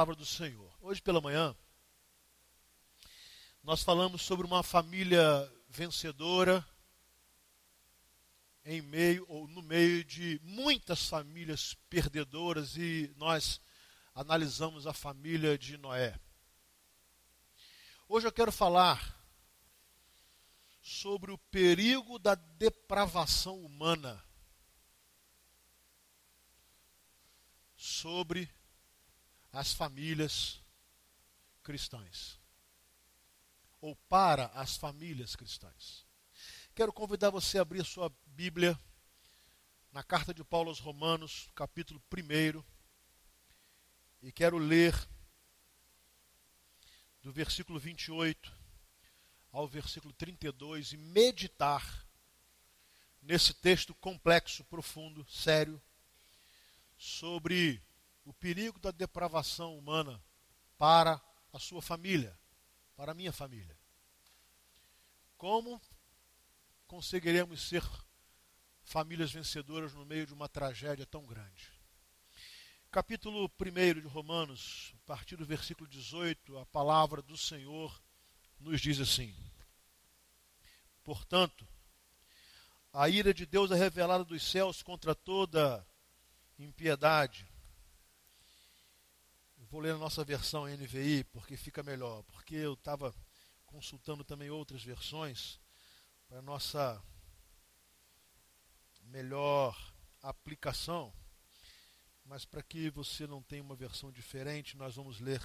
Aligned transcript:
palavra 0.00 0.16
do 0.16 0.24
Senhor. 0.24 0.74
Hoje 0.80 1.02
pela 1.02 1.20
manhã, 1.20 1.54
nós 3.62 3.82
falamos 3.82 4.22
sobre 4.22 4.46
uma 4.46 4.62
família 4.62 5.22
vencedora 5.68 6.66
em 8.64 8.80
meio 8.80 9.26
ou 9.28 9.46
no 9.46 9.60
meio 9.60 10.02
de 10.02 10.40
muitas 10.42 11.06
famílias 11.06 11.74
perdedoras 11.90 12.78
e 12.78 13.12
nós 13.18 13.60
analisamos 14.14 14.86
a 14.86 14.94
família 14.94 15.58
de 15.58 15.76
Noé. 15.76 16.18
Hoje 18.08 18.26
eu 18.26 18.32
quero 18.32 18.50
falar 18.50 19.22
sobre 20.80 21.30
o 21.30 21.36
perigo 21.36 22.18
da 22.18 22.34
depravação 22.34 23.60
humana. 23.60 24.24
Sobre 27.76 28.48
as 29.52 29.72
famílias 29.72 30.60
cristãs. 31.62 32.38
Ou 33.80 33.96
para 34.08 34.46
as 34.46 34.76
famílias 34.76 35.34
cristãs. 35.34 36.06
Quero 36.74 36.92
convidar 36.92 37.30
você 37.30 37.58
a 37.58 37.62
abrir 37.62 37.84
sua 37.84 38.12
Bíblia 38.26 38.78
na 39.92 40.02
carta 40.02 40.32
de 40.32 40.44
Paulo 40.44 40.68
aos 40.68 40.78
Romanos, 40.78 41.48
capítulo 41.54 42.00
1. 42.12 42.64
E 44.22 44.30
quero 44.30 44.58
ler 44.58 44.94
do 47.22 47.32
versículo 47.32 47.78
28 47.78 48.52
ao 49.52 49.66
versículo 49.66 50.12
32 50.14 50.92
e 50.92 50.96
meditar 50.96 52.06
nesse 53.20 53.52
texto 53.52 53.94
complexo, 53.94 54.64
profundo, 54.64 55.26
sério, 55.28 55.82
sobre 56.96 57.82
o 58.24 58.32
perigo 58.32 58.78
da 58.78 58.90
depravação 58.90 59.76
humana 59.76 60.22
para 60.76 61.20
a 61.52 61.58
sua 61.58 61.82
família, 61.82 62.38
para 62.96 63.12
a 63.12 63.14
minha 63.14 63.32
família. 63.32 63.76
Como 65.36 65.80
conseguiremos 66.86 67.68
ser 67.68 67.82
famílias 68.82 69.32
vencedoras 69.32 69.94
no 69.94 70.04
meio 70.04 70.26
de 70.26 70.34
uma 70.34 70.48
tragédia 70.48 71.06
tão 71.06 71.24
grande? 71.26 71.72
Capítulo 72.90 73.50
1 73.60 74.00
de 74.00 74.06
Romanos, 74.08 74.92
a 75.04 75.06
partir 75.06 75.36
do 75.36 75.46
versículo 75.46 75.88
18, 75.88 76.58
a 76.58 76.66
palavra 76.66 77.22
do 77.22 77.36
Senhor 77.36 78.02
nos 78.58 78.80
diz 78.80 79.00
assim: 79.00 79.34
Portanto, 81.04 81.66
a 82.92 83.08
ira 83.08 83.32
de 83.32 83.46
Deus 83.46 83.70
é 83.70 83.76
revelada 83.76 84.24
dos 84.24 84.42
céus 84.42 84.82
contra 84.82 85.14
toda 85.14 85.86
impiedade. 86.58 87.49
Vou 89.70 89.80
ler 89.80 89.94
a 89.94 89.98
nossa 89.98 90.24
versão 90.24 90.66
NVI, 90.66 91.22
porque 91.30 91.56
fica 91.56 91.80
melhor, 91.80 92.24
porque 92.24 92.56
eu 92.56 92.74
estava 92.74 93.14
consultando 93.64 94.24
também 94.24 94.50
outras 94.50 94.82
versões 94.82 95.60
para 96.28 96.42
nossa 96.42 97.00
melhor 99.02 99.78
aplicação. 100.22 101.14
Mas 102.24 102.44
para 102.44 102.64
que 102.64 102.90
você 102.90 103.28
não 103.28 103.40
tenha 103.44 103.62
uma 103.62 103.76
versão 103.76 104.10
diferente, 104.10 104.76
nós 104.76 104.96
vamos 104.96 105.20
ler 105.20 105.40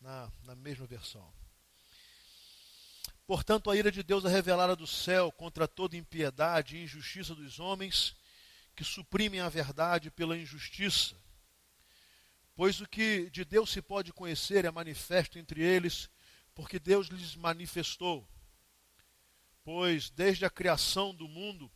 na, 0.00 0.30
na 0.44 0.54
mesma 0.54 0.86
versão. 0.86 1.28
Portanto, 3.26 3.72
a 3.72 3.76
ira 3.76 3.90
de 3.90 4.04
Deus 4.04 4.24
é 4.24 4.28
revelada 4.28 4.76
do 4.76 4.86
céu 4.86 5.32
contra 5.32 5.66
toda 5.66 5.96
impiedade 5.96 6.76
e 6.76 6.84
injustiça 6.84 7.34
dos 7.34 7.58
homens 7.58 8.14
que 8.76 8.84
suprimem 8.84 9.40
a 9.40 9.48
verdade 9.48 10.12
pela 10.12 10.38
injustiça 10.38 11.16
Pois 12.58 12.80
o 12.80 12.88
que 12.88 13.30
de 13.30 13.44
Deus 13.44 13.70
se 13.70 13.80
pode 13.80 14.12
conhecer 14.12 14.64
é 14.64 14.70
manifesto 14.72 15.38
entre 15.38 15.62
eles, 15.62 16.10
porque 16.56 16.80
Deus 16.80 17.06
lhes 17.06 17.36
manifestou. 17.36 18.28
Pois 19.62 20.10
desde 20.10 20.44
a 20.44 20.50
criação 20.50 21.14
do 21.14 21.28
mundo, 21.28 21.70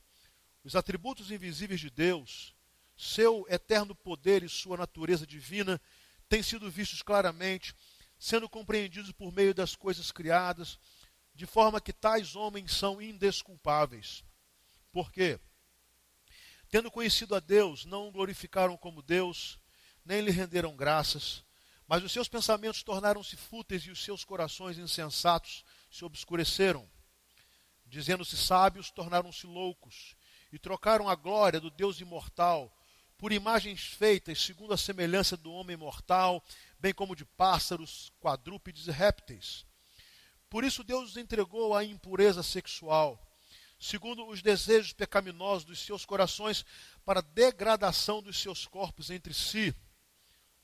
os 0.65 0.75
atributos 0.75 1.31
invisíveis 1.31 1.79
de 1.79 1.89
Deus, 1.89 2.53
seu 2.97 3.47
eterno 3.49 3.95
poder 3.95 4.43
e 4.43 4.49
sua 4.49 4.77
natureza 4.77 5.25
divina, 5.25 5.81
têm 6.29 6.43
sido 6.43 6.69
vistos 6.69 7.01
claramente, 7.01 7.73
sendo 8.19 8.49
compreendidos 8.49 9.13
por 9.13 9.33
meio 9.33 9.55
das 9.55 9.77
coisas 9.77 10.11
criadas, 10.11 10.81
de 11.33 11.47
forma 11.47 11.81
que 11.81 11.93
tais 11.93 12.35
homens 12.35 12.73
são 12.73 13.01
indesculpáveis. 13.01 14.25
Por 14.91 15.13
quê? 15.13 15.39
Tendo 16.69 16.91
conhecido 16.91 17.37
a 17.37 17.39
Deus, 17.39 17.85
não 17.85 18.09
o 18.09 18.11
glorificaram 18.11 18.77
como 18.77 19.01
Deus, 19.01 19.62
nem 20.05 20.21
lhe 20.21 20.31
renderam 20.31 20.75
graças, 20.75 21.45
mas 21.87 22.03
os 22.03 22.11
seus 22.11 22.29
pensamentos 22.29 22.83
tornaram-se 22.83 23.37
fúteis 23.37 23.83
e 23.83 23.91
os 23.91 24.03
seus 24.03 24.25
corações 24.25 24.79
insensatos 24.79 25.65
se 25.91 26.05
obscureceram. 26.05 26.89
Dizendo-se 27.85 28.37
sábios, 28.37 28.91
tornaram-se 28.91 29.47
loucos 29.47 30.17
e 30.51 30.59
trocaram 30.59 31.09
a 31.09 31.15
glória 31.15 31.61
do 31.61 31.71
Deus 31.71 32.01
imortal 32.01 32.75
por 33.19 33.31
imagens 33.31 33.85
feitas 33.85 34.43
segundo 34.43 34.75
a 34.75 34.77
semelhança 34.77 35.37
do 35.37 35.53
homem 35.53 35.77
mortal, 35.77 36.43
bem 36.79 36.93
como 36.93 37.15
de 37.15 37.25
pássaros, 37.25 38.11
quadrúpedes 38.19 38.89
e 38.89 38.91
répteis. 38.91 39.65
Por 40.49 40.65
isso 40.65 40.83
Deus 40.83 41.11
os 41.11 41.17
entregou 41.17 41.77
à 41.77 41.85
impureza 41.85 42.43
sexual, 42.43 43.23
segundo 43.79 44.27
os 44.27 44.43
desejos 44.43 44.93
pecaminosos 44.93 45.65
dos 45.65 45.79
seus 45.79 46.05
corações, 46.05 46.65
para 47.05 47.21
degradação 47.21 48.23
dos 48.23 48.39
seus 48.41 48.67
corpos 48.67 49.11
entre 49.11 49.33
si 49.33 49.75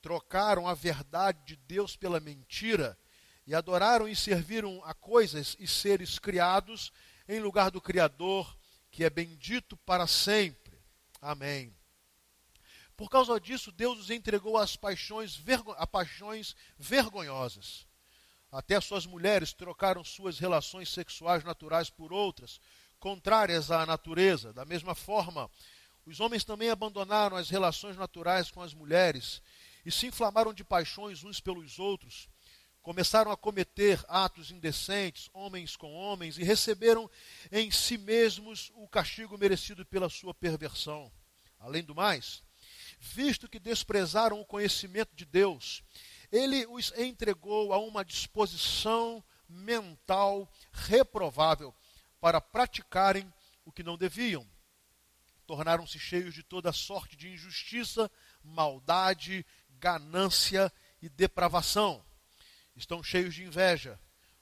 trocaram 0.00 0.66
a 0.66 0.74
verdade 0.74 1.38
de 1.44 1.56
Deus 1.56 1.96
pela 1.96 2.20
mentira 2.20 2.98
e 3.46 3.54
adoraram 3.54 4.08
e 4.08 4.14
serviram 4.14 4.82
a 4.84 4.92
coisas 4.92 5.56
e 5.58 5.66
seres 5.66 6.18
criados 6.18 6.92
em 7.28 7.40
lugar 7.40 7.70
do 7.70 7.80
Criador, 7.80 8.56
que 8.90 9.04
é 9.04 9.10
bendito 9.10 9.76
para 9.78 10.06
sempre. 10.06 10.78
Amém. 11.20 11.74
Por 12.96 13.08
causa 13.08 13.38
disso, 13.40 13.70
Deus 13.70 13.98
os 13.98 14.10
entregou 14.10 14.58
às 14.58 14.76
paixões, 14.76 15.36
vergo 15.36 15.72
a 15.78 15.86
paixões 15.86 16.56
vergonhosas. 16.76 17.86
Até 18.50 18.80
suas 18.80 19.06
mulheres 19.06 19.52
trocaram 19.52 20.02
suas 20.02 20.38
relações 20.38 20.88
sexuais 20.88 21.44
naturais 21.44 21.90
por 21.90 22.12
outras, 22.12 22.60
contrárias 22.98 23.70
à 23.70 23.86
natureza. 23.86 24.52
Da 24.52 24.64
mesma 24.64 24.94
forma, 24.94 25.50
os 26.04 26.18
homens 26.20 26.44
também 26.44 26.70
abandonaram 26.70 27.36
as 27.36 27.50
relações 27.50 27.96
naturais 27.96 28.50
com 28.50 28.62
as 28.62 28.74
mulheres 28.74 29.42
e 29.88 29.90
se 29.90 30.06
inflamaram 30.06 30.52
de 30.52 30.62
paixões 30.62 31.24
uns 31.24 31.40
pelos 31.40 31.78
outros, 31.78 32.28
começaram 32.82 33.30
a 33.30 33.36
cometer 33.38 34.04
atos 34.06 34.50
indecentes, 34.50 35.30
homens 35.32 35.76
com 35.76 35.94
homens, 35.94 36.36
e 36.36 36.44
receberam 36.44 37.10
em 37.50 37.70
si 37.70 37.96
mesmos 37.96 38.70
o 38.74 38.86
castigo 38.86 39.38
merecido 39.38 39.86
pela 39.86 40.10
sua 40.10 40.34
perversão. 40.34 41.10
Além 41.58 41.82
do 41.82 41.94
mais, 41.94 42.42
visto 43.00 43.48
que 43.48 43.58
desprezaram 43.58 44.38
o 44.38 44.44
conhecimento 44.44 45.16
de 45.16 45.24
Deus, 45.24 45.82
ele 46.30 46.66
os 46.66 46.92
entregou 46.94 47.72
a 47.72 47.78
uma 47.78 48.04
disposição 48.04 49.24
mental 49.48 50.52
reprovável 50.70 51.74
para 52.20 52.42
praticarem 52.42 53.32
o 53.64 53.72
que 53.72 53.82
não 53.82 53.96
deviam. 53.96 54.46
Tornaram-se 55.46 55.98
cheios 55.98 56.34
de 56.34 56.42
toda 56.42 56.74
sorte 56.74 57.16
de 57.16 57.30
injustiça, 57.30 58.10
maldade, 58.44 59.46
ganância 59.78 60.72
e 61.00 61.08
depravação. 61.08 62.04
Estão 62.76 63.02
cheios 63.02 63.34
de 63.34 63.44
inveja, 63.44 63.98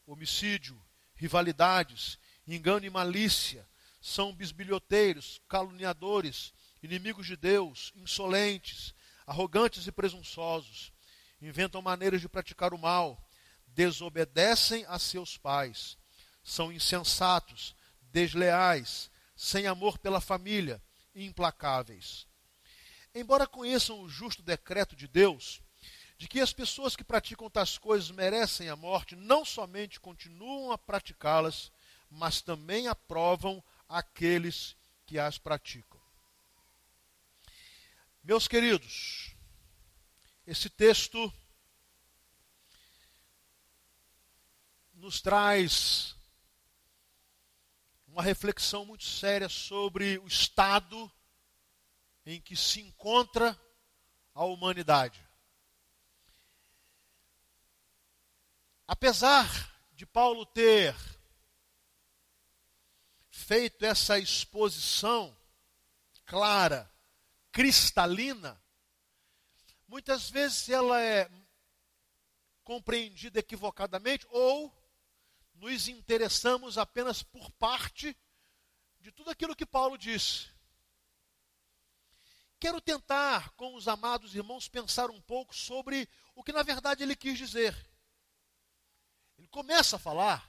homicídio, 0.06 0.80
rivalidades, 1.14 2.18
engano 2.46 2.86
e 2.86 2.90
malícia. 2.90 3.66
São 4.00 4.32
bisbilhoteiros, 4.32 5.40
caluniadores, 5.48 6.52
inimigos 6.82 7.26
de 7.26 7.36
Deus, 7.36 7.92
insolentes, 7.96 8.94
arrogantes 9.26 9.86
e 9.86 9.92
presunçosos. 9.92 10.92
Inventam 11.40 11.82
maneiras 11.82 12.20
de 12.20 12.28
praticar 12.28 12.72
o 12.72 12.78
mal, 12.78 13.22
desobedecem 13.66 14.84
a 14.86 14.98
seus 14.98 15.36
pais, 15.36 15.98
são 16.42 16.72
insensatos, 16.72 17.74
desleais, 18.00 19.10
sem 19.36 19.66
amor 19.66 19.98
pela 19.98 20.20
família, 20.20 20.82
implacáveis 21.14 22.25
embora 23.16 23.46
conheçam 23.46 24.00
o 24.00 24.08
justo 24.08 24.42
decreto 24.42 24.94
de 24.94 25.08
Deus, 25.08 25.62
de 26.18 26.28
que 26.28 26.40
as 26.40 26.52
pessoas 26.52 26.94
que 26.94 27.02
praticam 27.02 27.48
tais 27.48 27.78
coisas 27.78 28.10
merecem 28.10 28.68
a 28.68 28.76
morte, 28.76 29.16
não 29.16 29.44
somente 29.44 29.98
continuam 29.98 30.70
a 30.70 30.78
praticá-las, 30.78 31.72
mas 32.10 32.40
também 32.42 32.88
aprovam 32.88 33.62
aqueles 33.88 34.76
que 35.06 35.18
as 35.18 35.38
praticam. 35.38 36.00
Meus 38.22 38.46
queridos, 38.46 39.34
esse 40.46 40.68
texto 40.68 41.32
nos 44.94 45.20
traz 45.20 46.14
uma 48.08 48.22
reflexão 48.22 48.84
muito 48.84 49.04
séria 49.04 49.48
sobre 49.48 50.18
o 50.18 50.26
estado 50.26 51.10
em 52.26 52.40
que 52.40 52.56
se 52.56 52.80
encontra 52.80 53.58
a 54.34 54.44
humanidade. 54.44 55.24
Apesar 58.86 59.46
de 59.92 60.04
Paulo 60.04 60.44
ter 60.44 60.94
feito 63.30 63.84
essa 63.84 64.18
exposição 64.18 65.36
clara, 66.24 66.92
cristalina, 67.52 68.60
muitas 69.86 70.28
vezes 70.28 70.68
ela 70.68 71.00
é 71.00 71.30
compreendida 72.64 73.38
equivocadamente 73.38 74.26
ou 74.30 74.74
nos 75.54 75.86
interessamos 75.86 76.76
apenas 76.76 77.22
por 77.22 77.50
parte 77.52 78.16
de 79.00 79.12
tudo 79.12 79.30
aquilo 79.30 79.54
que 79.54 79.64
Paulo 79.64 79.96
disse. 79.96 80.55
Quero 82.58 82.80
tentar, 82.80 83.50
com 83.50 83.74
os 83.74 83.86
amados 83.86 84.34
irmãos, 84.34 84.68
pensar 84.68 85.10
um 85.10 85.20
pouco 85.20 85.54
sobre 85.54 86.08
o 86.34 86.42
que 86.42 86.52
na 86.52 86.62
verdade 86.62 87.02
ele 87.02 87.14
quis 87.14 87.36
dizer. 87.36 87.74
Ele 89.36 89.48
começa 89.48 89.96
a 89.96 89.98
falar 89.98 90.48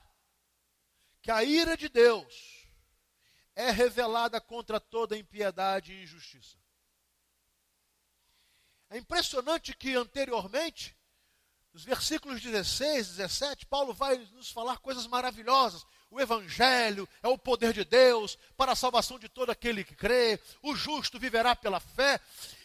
que 1.20 1.30
a 1.30 1.44
ira 1.44 1.76
de 1.76 1.88
Deus 1.88 2.66
é 3.54 3.70
revelada 3.70 4.40
contra 4.40 4.80
toda 4.80 5.18
impiedade 5.18 5.92
e 5.92 6.02
injustiça. 6.02 6.56
É 8.88 8.96
impressionante 8.96 9.76
que 9.76 9.94
anteriormente, 9.94 10.96
nos 11.72 11.84
versículos 11.84 12.40
16, 12.40 13.08
17, 13.16 13.66
Paulo 13.66 13.92
vai 13.92 14.16
nos 14.32 14.50
falar 14.50 14.78
coisas 14.78 15.06
maravilhosas. 15.06 15.84
O 16.10 16.20
Evangelho 16.20 17.08
é 17.22 17.28
o 17.28 17.36
poder 17.36 17.72
de 17.72 17.84
Deus 17.84 18.38
para 18.56 18.72
a 18.72 18.76
salvação 18.76 19.18
de 19.18 19.28
todo 19.28 19.50
aquele 19.50 19.84
que 19.84 19.94
crê, 19.94 20.40
o 20.62 20.74
justo 20.74 21.18
viverá 21.18 21.54
pela 21.54 21.80
fé. 21.80 22.20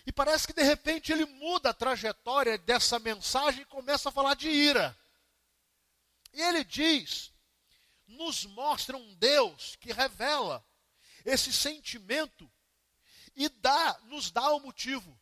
E 0.06 0.12
parece 0.12 0.48
que 0.48 0.54
de 0.54 0.64
repente 0.64 1.12
ele 1.12 1.26
muda 1.26 1.70
a 1.70 1.74
trajetória 1.74 2.58
dessa 2.58 3.00
mensagem 3.00 3.62
e 3.62 3.66
começa 3.66 4.10
a 4.10 4.12
falar 4.12 4.36
de 4.36 4.50
ira. 4.50 4.98
E 6.34 6.42
ele 6.42 6.64
diz: 6.64 7.32
nos 8.08 8.46
mostra 8.46 8.96
um 8.96 9.14
Deus 9.16 9.76
que 9.76 9.92
revela 9.92 10.66
esse 11.26 11.52
sentimento 11.52 12.50
e 13.36 13.50
dá, 13.50 14.00
nos 14.06 14.32
dá 14.32 14.54
o 14.54 14.60
motivo. 14.60 15.20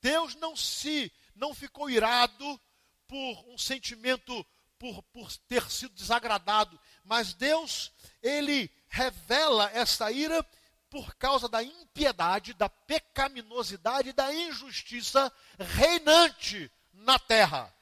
Deus 0.00 0.34
não 0.36 0.56
se 0.56 1.12
não 1.34 1.54
ficou 1.54 1.90
irado 1.90 2.60
por 3.06 3.44
um 3.48 3.58
sentimento 3.58 4.46
por, 4.78 5.02
por 5.04 5.34
ter 5.48 5.70
sido 5.70 5.94
desagradado, 5.94 6.78
mas 7.06 7.34
Deus, 7.34 7.92
ele 8.22 8.70
revela 8.88 9.70
essa 9.72 10.10
ira 10.10 10.42
por 10.90 11.14
causa 11.16 11.48
da 11.48 11.62
impiedade, 11.62 12.54
da 12.54 12.68
pecaminosidade 12.68 14.12
da 14.12 14.32
injustiça 14.34 15.32
reinante 15.58 16.70
na 16.92 17.18
terra. 17.18 17.72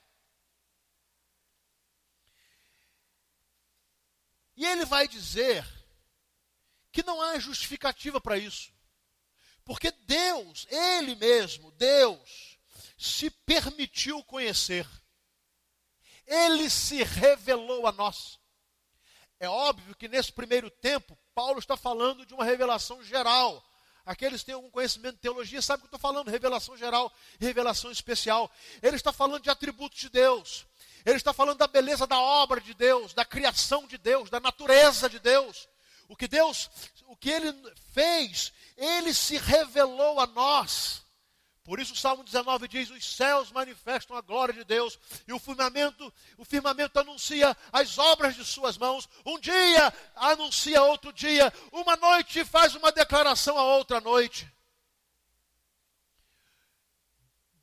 E 4.56 4.64
ele 4.64 4.84
vai 4.84 5.08
dizer 5.08 5.66
que 6.92 7.02
não 7.02 7.20
há 7.20 7.38
justificativa 7.38 8.20
para 8.20 8.38
isso. 8.38 8.72
Porque 9.64 9.90
Deus, 9.90 10.66
Ele 10.70 11.16
mesmo, 11.16 11.72
Deus, 11.72 12.58
se 12.96 13.30
permitiu 13.30 14.22
conhecer. 14.22 14.88
Ele 16.26 16.70
se 16.70 17.02
revelou 17.02 17.86
a 17.86 17.92
nós. 17.92 18.38
É 19.40 19.48
óbvio 19.48 19.94
que 19.94 20.08
nesse 20.08 20.32
primeiro 20.32 20.70
tempo, 20.70 21.18
Paulo 21.34 21.58
está 21.58 21.76
falando 21.76 22.24
de 22.24 22.34
uma 22.34 22.44
revelação 22.44 23.02
geral. 23.02 23.62
Aqueles 24.06 24.40
que 24.40 24.46
têm 24.46 24.54
algum 24.54 24.70
conhecimento 24.70 25.14
de 25.14 25.22
teologia 25.22 25.62
sabem 25.62 25.80
que 25.80 25.86
eu 25.86 25.96
estou 25.96 26.00
falando, 26.00 26.30
revelação 26.30 26.76
geral 26.76 27.10
revelação 27.40 27.90
especial. 27.90 28.50
Ele 28.82 28.96
está 28.96 29.12
falando 29.12 29.42
de 29.42 29.50
atributos 29.50 29.98
de 29.98 30.10
Deus. 30.10 30.66
Ele 31.04 31.16
está 31.16 31.32
falando 31.32 31.58
da 31.58 31.66
beleza 31.66 32.06
da 32.06 32.20
obra 32.20 32.60
de 32.60 32.74
Deus, 32.74 33.14
da 33.14 33.24
criação 33.24 33.86
de 33.86 33.98
Deus, 33.98 34.30
da 34.30 34.40
natureza 34.40 35.08
de 35.08 35.18
Deus. 35.18 35.68
O 36.08 36.16
que 36.16 36.28
Deus, 36.28 36.70
o 37.06 37.16
que 37.16 37.30
ele 37.30 37.52
fez, 37.92 38.52
ele 38.76 39.12
se 39.14 39.36
revelou 39.38 40.20
a 40.20 40.26
nós. 40.26 41.03
Por 41.64 41.80
isso 41.80 41.94
o 41.94 41.96
Salmo 41.96 42.22
19 42.22 42.68
diz: 42.68 42.90
"Os 42.90 43.16
céus 43.16 43.50
manifestam 43.50 44.14
a 44.14 44.20
glória 44.20 44.52
de 44.52 44.64
Deus, 44.64 44.98
e 45.26 45.32
o 45.32 45.38
firmamento, 45.38 46.12
o 46.36 46.44
firmamento 46.44 47.00
anuncia 47.00 47.56
as 47.72 47.96
obras 47.96 48.36
de 48.36 48.44
suas 48.44 48.76
mãos. 48.76 49.08
Um 49.24 49.40
dia 49.40 49.92
anuncia 50.14 50.82
outro 50.82 51.10
dia, 51.10 51.50
uma 51.72 51.96
noite 51.96 52.44
faz 52.44 52.74
uma 52.74 52.92
declaração 52.92 53.58
a 53.58 53.64
outra 53.64 53.98
noite." 53.98 54.52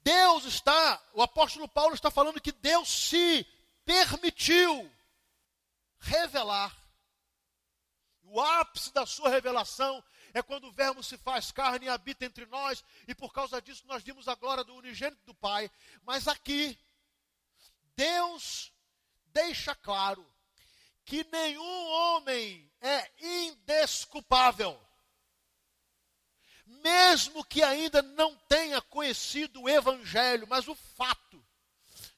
Deus 0.03 0.45
está, 0.45 1.00
o 1.13 1.21
apóstolo 1.21 1.68
Paulo 1.68 1.94
está 1.94 2.09
falando 2.09 2.42
que 2.42 2.51
Deus 2.51 2.89
se 2.89 3.45
permitiu 3.86 4.92
revelar. 6.00 6.75
O 8.24 8.42
ápice 8.42 8.92
da 8.92 9.06
sua 9.06 9.30
revelação 9.30 10.03
é 10.33 10.41
quando 10.41 10.67
o 10.67 10.71
Verbo 10.71 11.03
se 11.03 11.17
faz 11.17 11.51
carne 11.51 11.85
e 11.85 11.89
habita 11.89 12.25
entre 12.25 12.45
nós, 12.45 12.83
e 13.07 13.15
por 13.15 13.33
causa 13.33 13.61
disso 13.61 13.85
nós 13.87 14.03
vimos 14.03 14.27
a 14.27 14.35
glória 14.35 14.63
do 14.63 14.75
unigênito 14.75 15.21
do 15.25 15.33
Pai. 15.33 15.69
Mas 16.03 16.27
aqui, 16.27 16.77
Deus 17.95 18.71
deixa 19.27 19.75
claro 19.75 20.25
que 21.05 21.23
nenhum 21.31 21.87
homem 21.89 22.71
é 22.79 23.11
indesculpável, 23.19 24.79
mesmo 26.65 27.43
que 27.43 27.61
ainda 27.61 28.01
não 28.01 28.35
tenha 28.47 28.81
conhecido 28.81 29.61
o 29.61 29.69
Evangelho, 29.69 30.47
mas 30.47 30.67
o 30.67 30.75
fato 30.75 31.45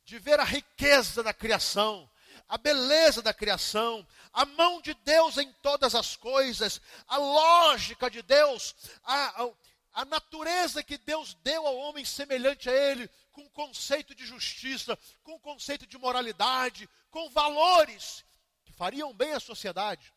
de 0.05 0.19
ver 0.19 0.39
a 0.39 0.43
riqueza 0.43 1.23
da 1.23 1.33
criação, 1.33 2.09
a 2.47 2.57
beleza 2.57 3.21
da 3.21 3.33
criação, 3.33 4.05
a 4.31 4.45
mão 4.45 4.81
de 4.81 4.93
Deus 4.93 5.37
em 5.37 5.51
todas 5.53 5.95
as 5.95 6.15
coisas, 6.15 6.81
a 7.07 7.17
lógica 7.17 8.09
de 8.09 8.21
Deus, 8.21 8.75
a, 9.03 9.43
a, 9.43 9.51
a 9.93 10.05
natureza 10.05 10.83
que 10.83 10.97
Deus 10.97 11.33
deu 11.35 11.65
ao 11.65 11.75
homem 11.77 12.03
semelhante 12.03 12.69
a 12.69 12.73
ele, 12.73 13.09
com 13.31 13.49
conceito 13.49 14.13
de 14.13 14.25
justiça, 14.25 14.97
com 15.23 15.39
conceito 15.39 15.87
de 15.87 15.97
moralidade, 15.97 16.89
com 17.09 17.29
valores 17.29 18.23
que 18.63 18.73
fariam 18.73 19.13
bem 19.13 19.33
à 19.33 19.39
sociedade. 19.39 20.13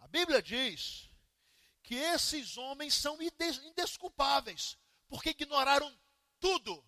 A 0.00 0.08
Bíblia 0.08 0.42
diz 0.42 1.08
que 1.82 1.94
esses 1.94 2.56
homens 2.56 2.94
são 2.94 3.18
indesculpáveis, 3.20 4.76
porque 5.08 5.30
ignoraram 5.30 5.92
tudo 6.40 6.84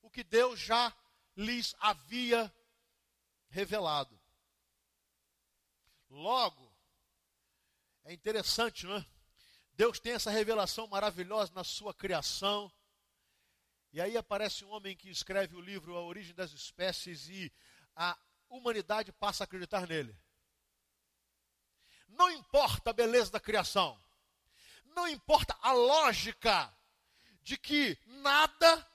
o 0.00 0.10
que 0.10 0.22
Deus 0.22 0.58
já 0.58 0.94
lhes 1.36 1.74
havia 1.78 2.52
revelado. 3.48 4.18
Logo, 6.08 6.74
é 8.04 8.12
interessante, 8.12 8.86
não 8.86 8.96
é? 8.96 9.06
Deus 9.72 10.00
tem 10.00 10.12
essa 10.12 10.30
revelação 10.30 10.86
maravilhosa 10.88 11.52
na 11.54 11.62
sua 11.62 11.94
criação. 11.94 12.72
E 13.92 14.00
aí 14.00 14.16
aparece 14.16 14.64
um 14.64 14.70
homem 14.70 14.96
que 14.96 15.08
escreve 15.08 15.54
o 15.54 15.60
livro 15.60 15.96
A 15.96 16.02
Origem 16.02 16.34
das 16.34 16.52
Espécies 16.52 17.28
e 17.28 17.52
a 17.94 18.18
humanidade 18.48 19.12
passa 19.12 19.42
a 19.42 19.46
acreditar 19.46 19.86
nele. 19.86 20.18
Não 22.08 22.30
importa 22.30 22.90
a 22.90 22.92
beleza 22.92 23.30
da 23.30 23.38
criação, 23.38 24.02
não 24.84 25.06
importa 25.06 25.56
a 25.60 25.72
lógica 25.72 26.74
de 27.42 27.56
que 27.56 27.96
nada 28.06 28.86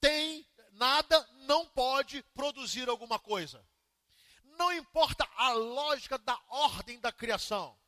tem 0.00 0.46
nada 0.76 1.26
não 1.46 1.66
pode 1.66 2.22
produzir 2.34 2.88
alguma 2.88 3.18
coisa. 3.18 3.66
Não 4.58 4.72
importa 4.72 5.28
a 5.36 5.52
lógica 5.52 6.16
da 6.18 6.40
ordem 6.48 6.98
da 7.00 7.12
criação. 7.12 7.78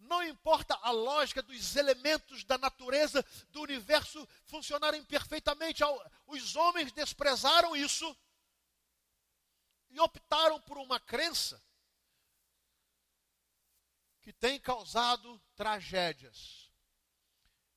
Não 0.00 0.22
importa 0.22 0.74
a 0.82 0.90
lógica 0.90 1.42
dos 1.42 1.76
elementos 1.76 2.44
da 2.44 2.58
natureza 2.58 3.24
do 3.50 3.62
universo 3.62 4.28
funcionarem 4.46 5.04
perfeitamente. 5.04 5.82
Os 6.26 6.56
homens 6.56 6.92
desprezaram 6.92 7.76
isso 7.76 8.16
e 9.90 10.00
optaram 10.00 10.60
por 10.60 10.78
uma 10.78 10.98
crença 10.98 11.62
que 14.20 14.32
tem 14.32 14.58
causado 14.58 15.40
tragédias. 15.54 16.70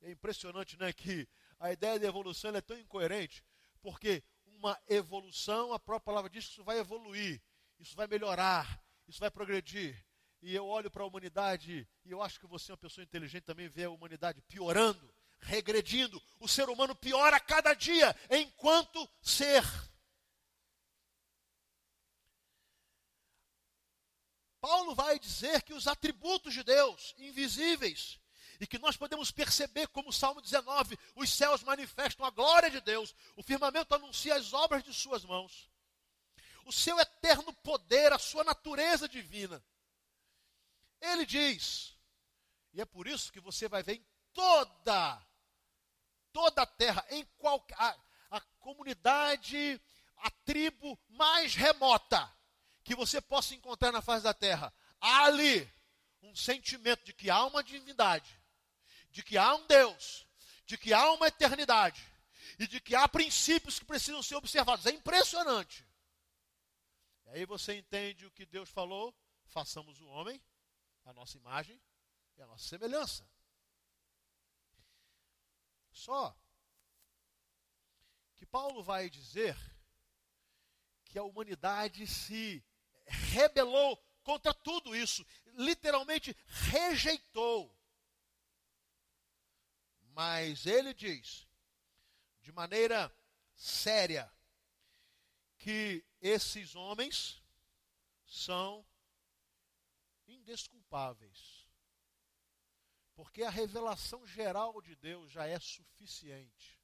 É 0.00 0.10
impressionante, 0.10 0.78
né, 0.78 0.92
que 0.92 1.28
a 1.58 1.72
ideia 1.72 1.98
de 1.98 2.06
evolução 2.06 2.54
é 2.54 2.60
tão 2.60 2.78
incoerente, 2.78 3.44
porque 3.80 4.22
uma 4.66 4.82
evolução, 4.88 5.72
a 5.72 5.78
própria 5.78 6.06
palavra 6.06 6.28
diz 6.28 6.46
que 6.46 6.52
isso 6.52 6.64
vai 6.64 6.78
evoluir, 6.78 7.40
isso 7.78 7.94
vai 7.94 8.06
melhorar, 8.08 8.82
isso 9.06 9.20
vai 9.20 9.30
progredir. 9.30 10.04
E 10.42 10.54
eu 10.54 10.66
olho 10.66 10.90
para 10.90 11.02
a 11.02 11.06
humanidade 11.06 11.88
e 12.04 12.10
eu 12.10 12.20
acho 12.20 12.38
que 12.40 12.46
você 12.46 12.70
é 12.70 12.74
uma 12.74 12.78
pessoa 12.78 13.04
inteligente 13.04 13.44
também 13.44 13.68
vê 13.68 13.84
a 13.84 13.90
humanidade 13.90 14.42
piorando, 14.42 15.14
regredindo. 15.38 16.20
O 16.40 16.48
ser 16.48 16.68
humano 16.68 16.94
piora 16.94 17.36
a 17.36 17.40
cada 17.40 17.74
dia 17.74 18.14
enquanto 18.28 19.08
ser. 19.22 19.62
Paulo 24.60 24.94
vai 24.96 25.18
dizer 25.18 25.62
que 25.62 25.72
os 25.72 25.86
atributos 25.86 26.52
de 26.52 26.64
Deus, 26.64 27.14
invisíveis, 27.18 28.18
e 28.60 28.66
que 28.66 28.78
nós 28.78 28.96
podemos 28.96 29.30
perceber, 29.30 29.88
como 29.88 30.10
o 30.10 30.12
Salmo 30.12 30.40
19, 30.40 30.98
os 31.14 31.30
céus 31.30 31.62
manifestam 31.62 32.24
a 32.24 32.30
glória 32.30 32.70
de 32.70 32.80
Deus, 32.80 33.14
o 33.34 33.42
firmamento 33.42 33.94
anuncia 33.94 34.34
as 34.34 34.52
obras 34.52 34.82
de 34.82 34.92
suas 34.92 35.24
mãos. 35.24 35.70
o 36.64 36.72
seu 36.72 36.98
eterno 36.98 37.52
poder, 37.52 38.12
a 38.12 38.18
sua 38.18 38.42
natureza 38.42 39.08
divina. 39.08 39.64
Ele 41.00 41.24
diz, 41.24 41.96
e 42.72 42.80
é 42.80 42.84
por 42.84 43.06
isso 43.06 43.32
que 43.32 43.38
você 43.38 43.68
vai 43.68 43.84
ver 43.84 43.94
em 43.94 44.06
toda, 44.32 45.24
toda 46.32 46.62
a 46.62 46.66
terra, 46.66 47.06
em 47.10 47.24
qualquer, 47.38 47.76
a, 48.30 48.40
comunidade, 48.58 49.80
a 50.16 50.30
tribo 50.44 50.98
mais 51.08 51.54
remota 51.54 52.30
que 52.82 52.94
você 52.94 53.20
possa 53.20 53.54
encontrar 53.54 53.92
na 53.92 54.02
face 54.02 54.24
da 54.24 54.34
terra, 54.34 54.72
ali 55.00 55.72
um 56.22 56.34
sentimento 56.34 57.04
de 57.04 57.12
que 57.12 57.30
há 57.30 57.44
uma 57.44 57.62
divindade, 57.62 58.35
de 59.16 59.22
que 59.22 59.38
há 59.38 59.54
um 59.54 59.66
Deus, 59.66 60.28
de 60.66 60.76
que 60.76 60.92
há 60.92 61.10
uma 61.12 61.28
eternidade 61.28 62.06
e 62.58 62.66
de 62.66 62.78
que 62.78 62.94
há 62.94 63.08
princípios 63.08 63.78
que 63.78 63.84
precisam 63.86 64.22
ser 64.22 64.34
observados. 64.34 64.84
É 64.84 64.90
impressionante. 64.90 65.88
E 67.24 67.30
aí 67.30 67.46
você 67.46 67.78
entende 67.78 68.26
o 68.26 68.30
que 68.30 68.44
Deus 68.44 68.68
falou: 68.68 69.16
façamos 69.46 70.02
o 70.02 70.06
homem, 70.06 70.38
a 71.06 71.14
nossa 71.14 71.38
imagem 71.38 71.80
e 72.36 72.42
a 72.42 72.46
nossa 72.46 72.68
semelhança. 72.68 73.26
Só 75.90 76.38
que 78.34 78.44
Paulo 78.44 78.82
vai 78.82 79.08
dizer 79.08 79.56
que 81.06 81.18
a 81.18 81.22
humanidade 81.22 82.06
se 82.06 82.62
rebelou 83.06 83.96
contra 84.22 84.52
tudo 84.52 84.94
isso, 84.94 85.26
literalmente 85.54 86.36
rejeitou. 86.70 87.74
Mas 90.16 90.64
ele 90.64 90.94
diz, 90.94 91.46
de 92.40 92.50
maneira 92.50 93.14
séria, 93.54 94.32
que 95.58 96.02
esses 96.22 96.74
homens 96.74 97.42
são 98.24 98.82
indesculpáveis. 100.26 101.68
Porque 103.14 103.42
a 103.42 103.50
revelação 103.50 104.26
geral 104.26 104.80
de 104.80 104.96
Deus 104.96 105.30
já 105.30 105.46
é 105.46 105.60
suficiente 105.60 106.80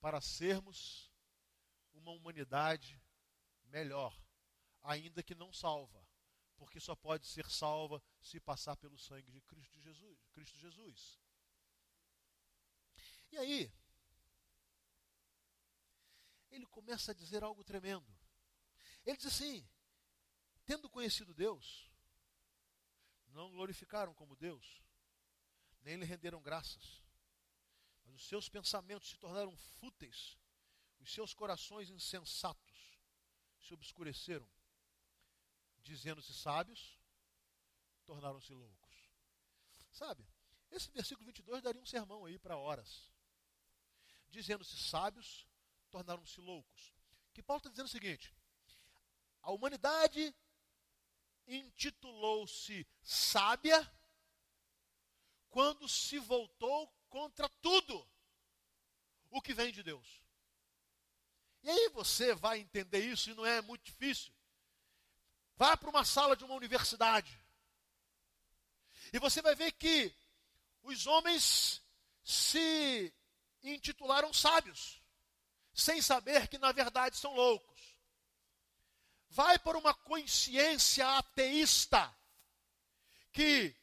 para 0.00 0.18
sermos 0.22 1.12
uma 1.92 2.12
humanidade 2.12 2.98
melhor, 3.64 4.18
ainda 4.82 5.22
que 5.22 5.34
não 5.34 5.52
salva, 5.52 6.02
porque 6.56 6.80
só 6.80 6.96
pode 6.96 7.26
ser 7.26 7.50
salva 7.50 8.02
se 8.22 8.40
passar 8.40 8.74
pelo 8.78 8.96
sangue 8.96 9.30
de 9.30 9.42
Cristo 9.42 9.78
Jesus. 9.78 10.18
Cristo 10.32 10.56
Jesus. 10.56 11.25
E 13.32 13.38
aí, 13.38 13.72
ele 16.50 16.66
começa 16.66 17.12
a 17.12 17.14
dizer 17.14 17.42
algo 17.44 17.62
tremendo. 17.64 18.06
Ele 19.04 19.16
diz 19.16 19.26
assim: 19.26 19.66
tendo 20.64 20.90
conhecido 20.90 21.32
Deus, 21.32 21.90
não 23.28 23.50
glorificaram 23.50 24.14
como 24.14 24.34
Deus, 24.34 24.82
nem 25.82 25.96
lhe 25.96 26.04
renderam 26.04 26.42
graças. 26.42 27.02
Mas 28.04 28.14
os 28.14 28.28
seus 28.28 28.48
pensamentos 28.48 29.10
se 29.10 29.18
tornaram 29.18 29.56
fúteis, 29.56 30.36
os 30.98 31.12
seus 31.12 31.34
corações 31.34 31.90
insensatos 31.90 32.98
se 33.60 33.74
obscureceram. 33.74 34.48
Dizendo-se 35.82 36.34
sábios, 36.34 36.98
tornaram-se 38.04 38.52
loucos. 38.52 38.96
Sabe, 39.92 40.26
esse 40.70 40.90
versículo 40.90 41.26
22 41.26 41.62
daria 41.62 41.80
um 41.80 41.86
sermão 41.86 42.24
aí 42.24 42.38
para 42.38 42.56
horas. 42.56 43.08
Dizendo-se 44.30 44.76
sábios, 44.76 45.46
tornaram-se 45.90 46.40
loucos. 46.40 46.92
Que 47.32 47.42
Paulo 47.42 47.58
está 47.58 47.70
dizendo 47.70 47.86
o 47.86 47.90
seguinte: 47.90 48.34
a 49.42 49.50
humanidade 49.50 50.34
intitulou-se 51.46 52.86
sábia 53.02 53.90
quando 55.50 55.88
se 55.88 56.18
voltou 56.18 56.86
contra 57.08 57.48
tudo 57.60 58.06
o 59.30 59.40
que 59.40 59.54
vem 59.54 59.72
de 59.72 59.82
Deus. 59.82 60.22
E 61.62 61.70
aí 61.70 61.88
você 61.90 62.34
vai 62.34 62.58
entender 62.58 63.00
isso 63.00 63.30
e 63.30 63.34
não 63.34 63.44
é 63.44 63.60
muito 63.60 63.84
difícil. 63.84 64.32
Vá 65.56 65.76
para 65.76 65.90
uma 65.90 66.04
sala 66.04 66.36
de 66.36 66.44
uma 66.44 66.54
universidade. 66.54 67.40
E 69.12 69.18
você 69.18 69.40
vai 69.40 69.54
ver 69.54 69.72
que 69.72 70.14
os 70.82 71.06
homens 71.06 71.82
se 72.22 73.12
intitularam 73.66 74.32
sábios, 74.32 75.02
sem 75.74 76.00
saber 76.00 76.48
que 76.48 76.58
na 76.58 76.72
verdade 76.72 77.16
são 77.16 77.34
loucos. 77.34 77.80
Vai 79.28 79.58
por 79.58 79.76
uma 79.76 79.92
consciência 79.92 81.06
ateísta, 81.18 82.14
que 83.32 83.74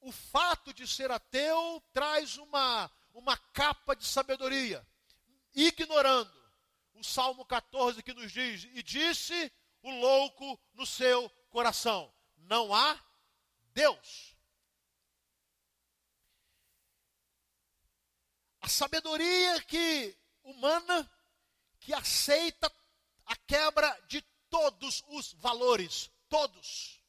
o 0.00 0.10
fato 0.10 0.72
de 0.74 0.86
ser 0.86 1.10
ateu 1.10 1.82
traz 1.92 2.36
uma, 2.36 2.90
uma 3.14 3.36
capa 3.36 3.94
de 3.94 4.04
sabedoria, 4.04 4.86
ignorando 5.54 6.42
o 6.94 7.04
Salmo 7.04 7.44
14 7.44 8.02
que 8.02 8.12
nos 8.12 8.32
diz: 8.32 8.64
E 8.72 8.82
disse 8.82 9.52
o 9.82 9.90
louco 9.90 10.60
no 10.74 10.86
seu 10.86 11.28
coração: 11.50 12.12
Não 12.36 12.74
há 12.74 12.98
Deus. 13.72 14.36
A 18.62 18.68
sabedoria 18.68 19.60
que 19.62 20.16
humana 20.44 21.10
que 21.80 21.92
aceita 21.92 22.72
a 23.26 23.36
quebra 23.36 23.90
de 24.06 24.22
todos 24.48 25.02
os 25.08 25.32
valores, 25.34 26.10
todos. 26.28 27.02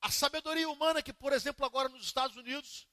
A 0.00 0.10
sabedoria 0.10 0.68
humana 0.68 1.02
que, 1.02 1.12
por 1.12 1.32
exemplo, 1.32 1.64
agora 1.64 1.88
nos 1.88 2.04
Estados 2.04 2.36
Unidos, 2.36 2.88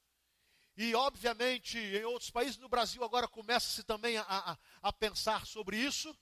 e 0.77 0.93
obviamente 0.93 1.79
em 1.79 2.03
outros 2.03 2.29
países, 2.29 2.57
no 2.57 2.69
Brasil 2.69 3.03
agora 3.03 3.27
começa-se 3.27 3.84
também 3.84 4.17
a, 4.17 4.25
a, 4.27 4.57
a 4.84 4.93
pensar 4.93 5.48
sobre 5.48 5.77
isso, 5.77 6.15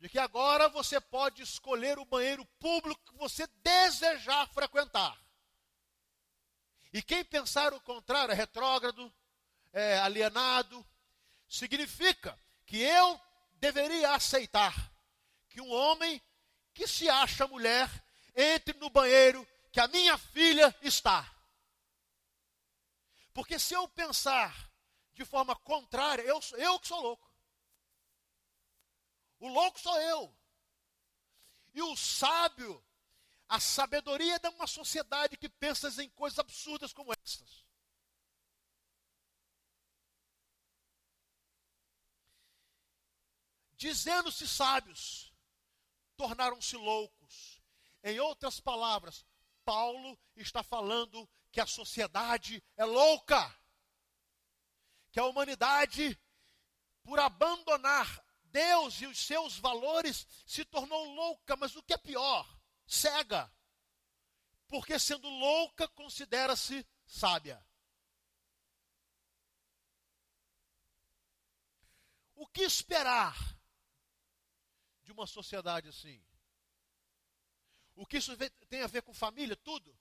de 0.00 0.08
que 0.08 0.18
agora 0.18 0.68
você 0.68 1.00
pode 1.00 1.42
escolher 1.42 2.00
o 2.00 2.04
banheiro 2.04 2.44
público 2.58 3.12
que 3.12 3.16
você 3.16 3.46
desejar 3.62 4.48
frequentar. 4.48 5.21
E 6.92 7.02
quem 7.02 7.24
pensar 7.24 7.72
o 7.72 7.80
contrário 7.80 8.32
é 8.32 8.34
retrógrado, 8.34 9.12
é 9.72 9.98
alienado, 9.98 10.86
significa 11.48 12.38
que 12.66 12.78
eu 12.78 13.20
deveria 13.54 14.14
aceitar 14.14 14.92
que 15.48 15.60
um 15.60 15.70
homem 15.70 16.20
que 16.74 16.86
se 16.86 17.08
acha 17.08 17.46
mulher 17.46 17.88
entre 18.34 18.78
no 18.78 18.90
banheiro 18.90 19.46
que 19.70 19.80
a 19.80 19.88
minha 19.88 20.18
filha 20.18 20.74
está. 20.82 21.30
Porque 23.32 23.58
se 23.58 23.74
eu 23.74 23.88
pensar 23.88 24.70
de 25.14 25.24
forma 25.24 25.56
contrária, 25.56 26.22
eu, 26.22 26.40
eu 26.58 26.78
que 26.78 26.88
sou 26.88 27.00
louco. 27.00 27.30
O 29.40 29.48
louco 29.48 29.80
sou 29.80 29.98
eu. 30.00 30.34
E 31.74 31.82
o 31.82 31.96
sábio, 31.96 32.84
a 33.52 33.60
sabedoria 33.60 34.38
de 34.38 34.48
uma 34.48 34.66
sociedade 34.66 35.36
que 35.36 35.46
pensa 35.46 36.02
em 36.02 36.08
coisas 36.08 36.38
absurdas 36.38 36.90
como 36.90 37.12
estas. 37.12 37.66
Dizendo-se 43.76 44.48
sábios, 44.48 45.34
tornaram-se 46.16 46.78
loucos. 46.78 47.62
Em 48.02 48.18
outras 48.20 48.58
palavras, 48.58 49.26
Paulo 49.66 50.18
está 50.34 50.62
falando 50.62 51.28
que 51.50 51.60
a 51.60 51.66
sociedade 51.66 52.64
é 52.74 52.86
louca, 52.86 53.54
que 55.10 55.20
a 55.20 55.26
humanidade, 55.26 56.18
por 57.02 57.20
abandonar 57.20 58.24
Deus 58.44 59.02
e 59.02 59.06
os 59.06 59.18
seus 59.18 59.58
valores, 59.58 60.26
se 60.46 60.64
tornou 60.64 61.12
louca, 61.12 61.54
mas 61.54 61.76
o 61.76 61.82
que 61.82 61.92
é 61.92 61.98
pior, 61.98 62.61
cega, 62.86 63.52
porque 64.68 64.98
sendo 64.98 65.28
louca, 65.28 65.86
considera-se 65.88 66.86
sábia. 67.06 67.64
O 72.34 72.46
que 72.46 72.62
esperar 72.62 73.36
de 75.02 75.12
uma 75.12 75.26
sociedade 75.26 75.88
assim? 75.88 76.22
O 77.94 78.06
que 78.06 78.16
isso 78.16 78.36
tem 78.68 78.82
a 78.82 78.86
ver 78.86 79.02
com 79.02 79.12
família? 79.12 79.56
Tudo. 79.56 79.96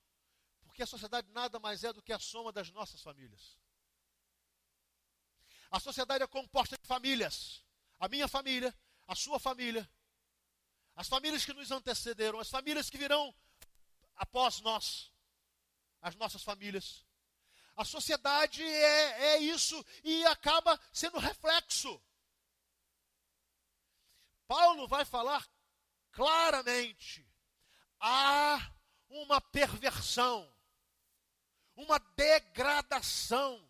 Porque 0.63 0.81
a 0.81 0.88
sociedade 0.88 1.29
nada 1.31 1.59
mais 1.59 1.83
é 1.83 1.91
do 1.91 2.01
que 2.01 2.13
a 2.13 2.19
soma 2.19 2.51
das 2.51 2.71
nossas 2.71 3.01
famílias. 3.01 3.59
A 5.69 5.79
sociedade 5.79 6.23
é 6.23 6.27
composta 6.27 6.77
de 6.77 6.88
famílias. 6.88 7.63
A 8.00 8.07
minha 8.07 8.27
família, 8.27 8.75
a 9.07 9.15
sua 9.15 9.39
família, 9.39 9.88
as 10.95 11.07
famílias 11.07 11.45
que 11.45 11.53
nos 11.53 11.71
antecederam, 11.71 12.39
as 12.39 12.50
famílias 12.50 12.89
que 12.89 12.98
virão 12.98 13.33
após 14.15 14.62
nós, 14.62 15.12
as 16.01 16.15
nossas 16.15 16.43
famílias. 16.43 17.05
A 17.75 17.86
sociedade 17.86 18.63
é, 18.63 19.36
é 19.36 19.38
isso 19.39 19.83
e 20.03 20.25
acaba 20.25 20.79
sendo 20.91 21.17
reflexo 21.17 22.01
Paulo 24.51 24.86
vai 24.86 25.05
falar 25.05 25.50
claramente: 26.12 27.25
há 28.01 28.60
uma 29.07 29.39
perversão, 29.39 30.53
uma 31.74 31.98
degradação, 32.17 33.65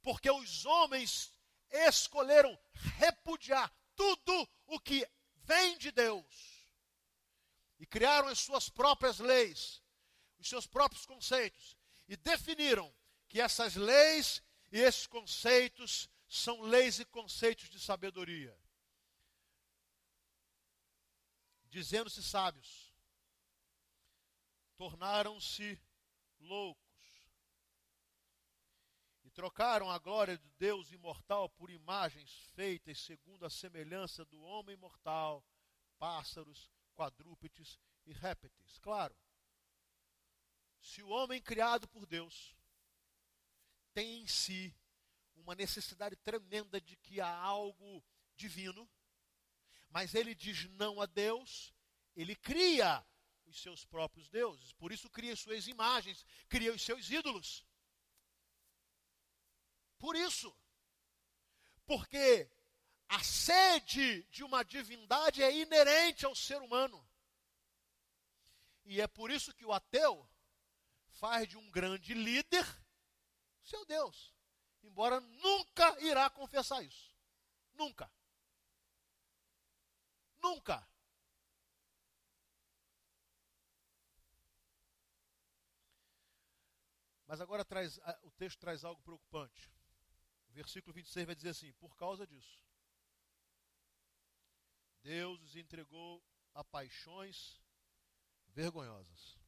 porque 0.00 0.30
os 0.30 0.64
homens 0.64 1.32
escolheram 1.68 2.56
repudiar 3.00 3.68
tudo 3.96 4.48
o 4.66 4.78
que 4.78 5.04
vem 5.46 5.78
de 5.78 5.90
Deus 5.90 6.26
e 7.78 7.86
criaram 7.86 8.28
as 8.28 8.40
suas 8.40 8.68
próprias 8.68 9.18
leis, 9.18 9.82
os 10.38 10.48
seus 10.48 10.66
próprios 10.66 11.06
conceitos 11.06 11.76
e 12.08 12.16
definiram 12.16 12.94
que 13.28 13.40
essas 13.40 13.76
leis 13.76 14.42
e 14.70 14.78
esses 14.78 15.06
conceitos 15.06 16.08
são 16.28 16.62
leis 16.62 16.98
e 16.98 17.04
conceitos 17.04 17.68
de 17.70 17.78
sabedoria. 17.78 18.56
Dizendo-se 21.68 22.22
sábios, 22.22 22.94
tornaram-se 24.76 25.80
loucos 26.40 26.85
trocaram 29.36 29.90
a 29.90 29.98
glória 29.98 30.38
de 30.38 30.50
Deus 30.52 30.90
imortal 30.90 31.50
por 31.50 31.70
imagens 31.70 32.32
feitas 32.54 32.98
segundo 32.98 33.44
a 33.44 33.50
semelhança 33.50 34.24
do 34.24 34.40
homem 34.40 34.74
mortal, 34.78 35.44
pássaros, 35.98 36.72
quadrúpedes 36.94 37.78
e 38.06 38.14
répteis. 38.14 38.78
Claro, 38.78 39.14
se 40.80 41.02
o 41.02 41.10
homem 41.10 41.42
criado 41.42 41.86
por 41.86 42.06
Deus 42.06 42.56
tem 43.92 44.22
em 44.22 44.26
si 44.26 44.74
uma 45.34 45.54
necessidade 45.54 46.16
tremenda 46.16 46.80
de 46.80 46.96
que 46.96 47.20
há 47.20 47.28
algo 47.28 48.02
divino, 48.36 48.88
mas 49.90 50.14
ele 50.14 50.34
diz 50.34 50.64
não 50.70 50.98
a 50.98 51.04
Deus, 51.04 51.74
ele 52.16 52.34
cria 52.34 53.06
os 53.44 53.60
seus 53.60 53.84
próprios 53.84 54.30
deuses. 54.30 54.72
Por 54.72 54.92
isso 54.92 55.10
cria 55.10 55.36
suas 55.36 55.66
imagens, 55.66 56.24
cria 56.48 56.72
os 56.72 56.80
seus 56.80 57.10
ídolos. 57.10 57.62
Por 59.98 60.16
isso. 60.16 60.54
Porque 61.86 62.50
a 63.08 63.22
sede 63.22 64.22
de 64.24 64.42
uma 64.42 64.64
divindade 64.64 65.42
é 65.42 65.56
inerente 65.56 66.26
ao 66.26 66.34
ser 66.34 66.60
humano. 66.60 67.06
E 68.84 69.00
é 69.00 69.06
por 69.06 69.30
isso 69.30 69.54
que 69.54 69.64
o 69.64 69.72
ateu 69.72 70.28
faz 71.08 71.48
de 71.48 71.56
um 71.56 71.70
grande 71.70 72.14
líder 72.14 72.64
seu 73.62 73.84
Deus. 73.84 74.34
Embora 74.82 75.20
nunca 75.20 76.00
irá 76.00 76.30
confessar 76.30 76.82
isso. 76.82 77.16
Nunca. 77.74 78.10
Nunca. 80.38 80.88
Mas 87.26 87.40
agora 87.40 87.64
traz, 87.64 87.98
o 88.22 88.30
texto 88.32 88.60
traz 88.60 88.84
algo 88.84 89.02
preocupante 89.02 89.75
versículo 90.56 90.94
26 90.94 91.26
vai 91.26 91.34
dizer 91.34 91.50
assim: 91.50 91.72
Por 91.74 91.94
causa 91.96 92.26
disso, 92.26 92.58
Deus 95.02 95.40
os 95.42 95.54
entregou 95.54 96.24
a 96.54 96.64
paixões 96.64 97.60
vergonhosas. 98.48 99.38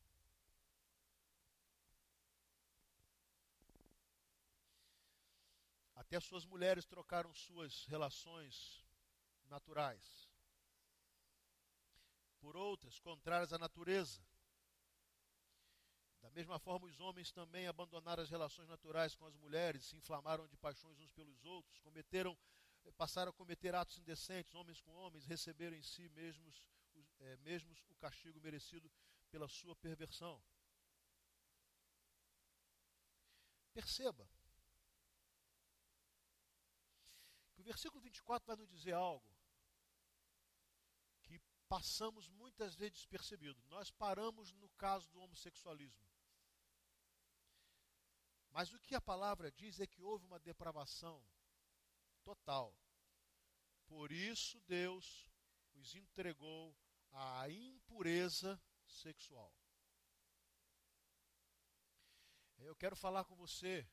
Até 5.94 6.20
suas 6.20 6.44
mulheres 6.44 6.84
trocaram 6.84 7.32
suas 7.34 7.84
relações 7.86 8.84
naturais 9.46 10.28
por 12.40 12.56
outras 12.56 12.98
contrárias 13.00 13.52
à 13.52 13.58
natureza 13.58 14.22
da 16.20 16.30
mesma 16.30 16.58
forma, 16.58 16.86
os 16.86 17.00
homens 17.00 17.30
também 17.30 17.66
abandonaram 17.66 18.22
as 18.22 18.30
relações 18.30 18.68
naturais 18.68 19.14
com 19.14 19.26
as 19.26 19.36
mulheres, 19.36 19.84
se 19.84 19.96
inflamaram 19.96 20.46
de 20.48 20.56
paixões 20.56 20.98
uns 20.98 21.10
pelos 21.12 21.44
outros, 21.44 21.78
cometeram, 21.78 22.36
eh, 22.84 22.92
passaram 22.92 23.30
a 23.30 23.32
cometer 23.32 23.74
atos 23.74 23.98
indecentes, 23.98 24.54
homens 24.54 24.80
com 24.80 24.92
homens, 24.92 25.24
receberam 25.24 25.76
em 25.76 25.82
si 25.82 26.08
mesmos, 26.10 26.66
é, 27.20 27.36
mesmos 27.38 27.84
o 27.88 27.94
castigo 27.96 28.40
merecido 28.40 28.90
pela 29.30 29.48
sua 29.48 29.76
perversão. 29.76 30.42
Perceba 33.72 34.28
que 37.54 37.60
o 37.60 37.64
versículo 37.64 38.00
24 38.02 38.46
vai 38.46 38.56
nos 38.56 38.68
dizer 38.68 38.92
algo 38.92 39.37
passamos 41.68 42.28
muitas 42.28 42.74
vezes 42.74 42.94
despercebido. 42.94 43.62
Nós 43.66 43.90
paramos 43.90 44.52
no 44.54 44.68
caso 44.70 45.10
do 45.10 45.20
homossexualismo. 45.20 46.08
Mas 48.50 48.72
o 48.72 48.80
que 48.80 48.94
a 48.94 49.00
palavra 49.00 49.52
diz 49.52 49.78
é 49.78 49.86
que 49.86 50.02
houve 50.02 50.24
uma 50.24 50.40
depravação 50.40 51.22
total. 52.24 52.74
Por 53.86 54.10
isso 54.10 54.60
Deus 54.62 55.30
os 55.74 55.94
entregou 55.94 56.76
à 57.12 57.48
impureza 57.50 58.60
sexual. 58.86 59.54
Eu 62.58 62.74
quero 62.74 62.96
falar 62.96 63.24
com 63.24 63.36
você 63.36 63.88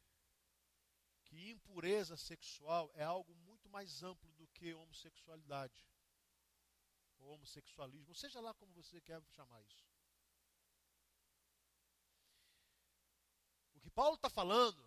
que 1.25 1.49
impureza 1.49 2.17
sexual 2.17 2.91
é 2.95 3.03
algo 3.03 3.33
muito 3.35 3.69
mais 3.69 4.01
amplo 4.01 4.31
do 4.33 4.47
que 4.47 4.73
homossexualidade 4.73 5.85
homossexualismo, 7.29 8.13
seja 8.13 8.39
lá 8.39 8.53
como 8.53 8.73
você 8.73 9.01
quer 9.01 9.21
chamar 9.31 9.61
isso. 9.63 9.85
O 13.73 13.79
que 13.79 13.89
Paulo 13.89 14.15
está 14.15 14.29
falando 14.29 14.83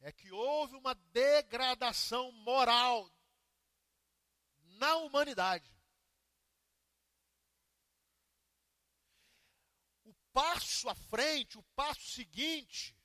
é 0.00 0.12
que 0.12 0.30
houve 0.30 0.76
uma 0.76 0.94
degradação 0.94 2.30
moral 2.32 3.10
na 4.78 4.96
humanidade. 4.96 5.70
O 10.04 10.14
passo 10.32 10.88
à 10.88 10.94
frente, 10.94 11.58
o 11.58 11.62
passo 11.74 12.00
seguinte, 12.00 12.95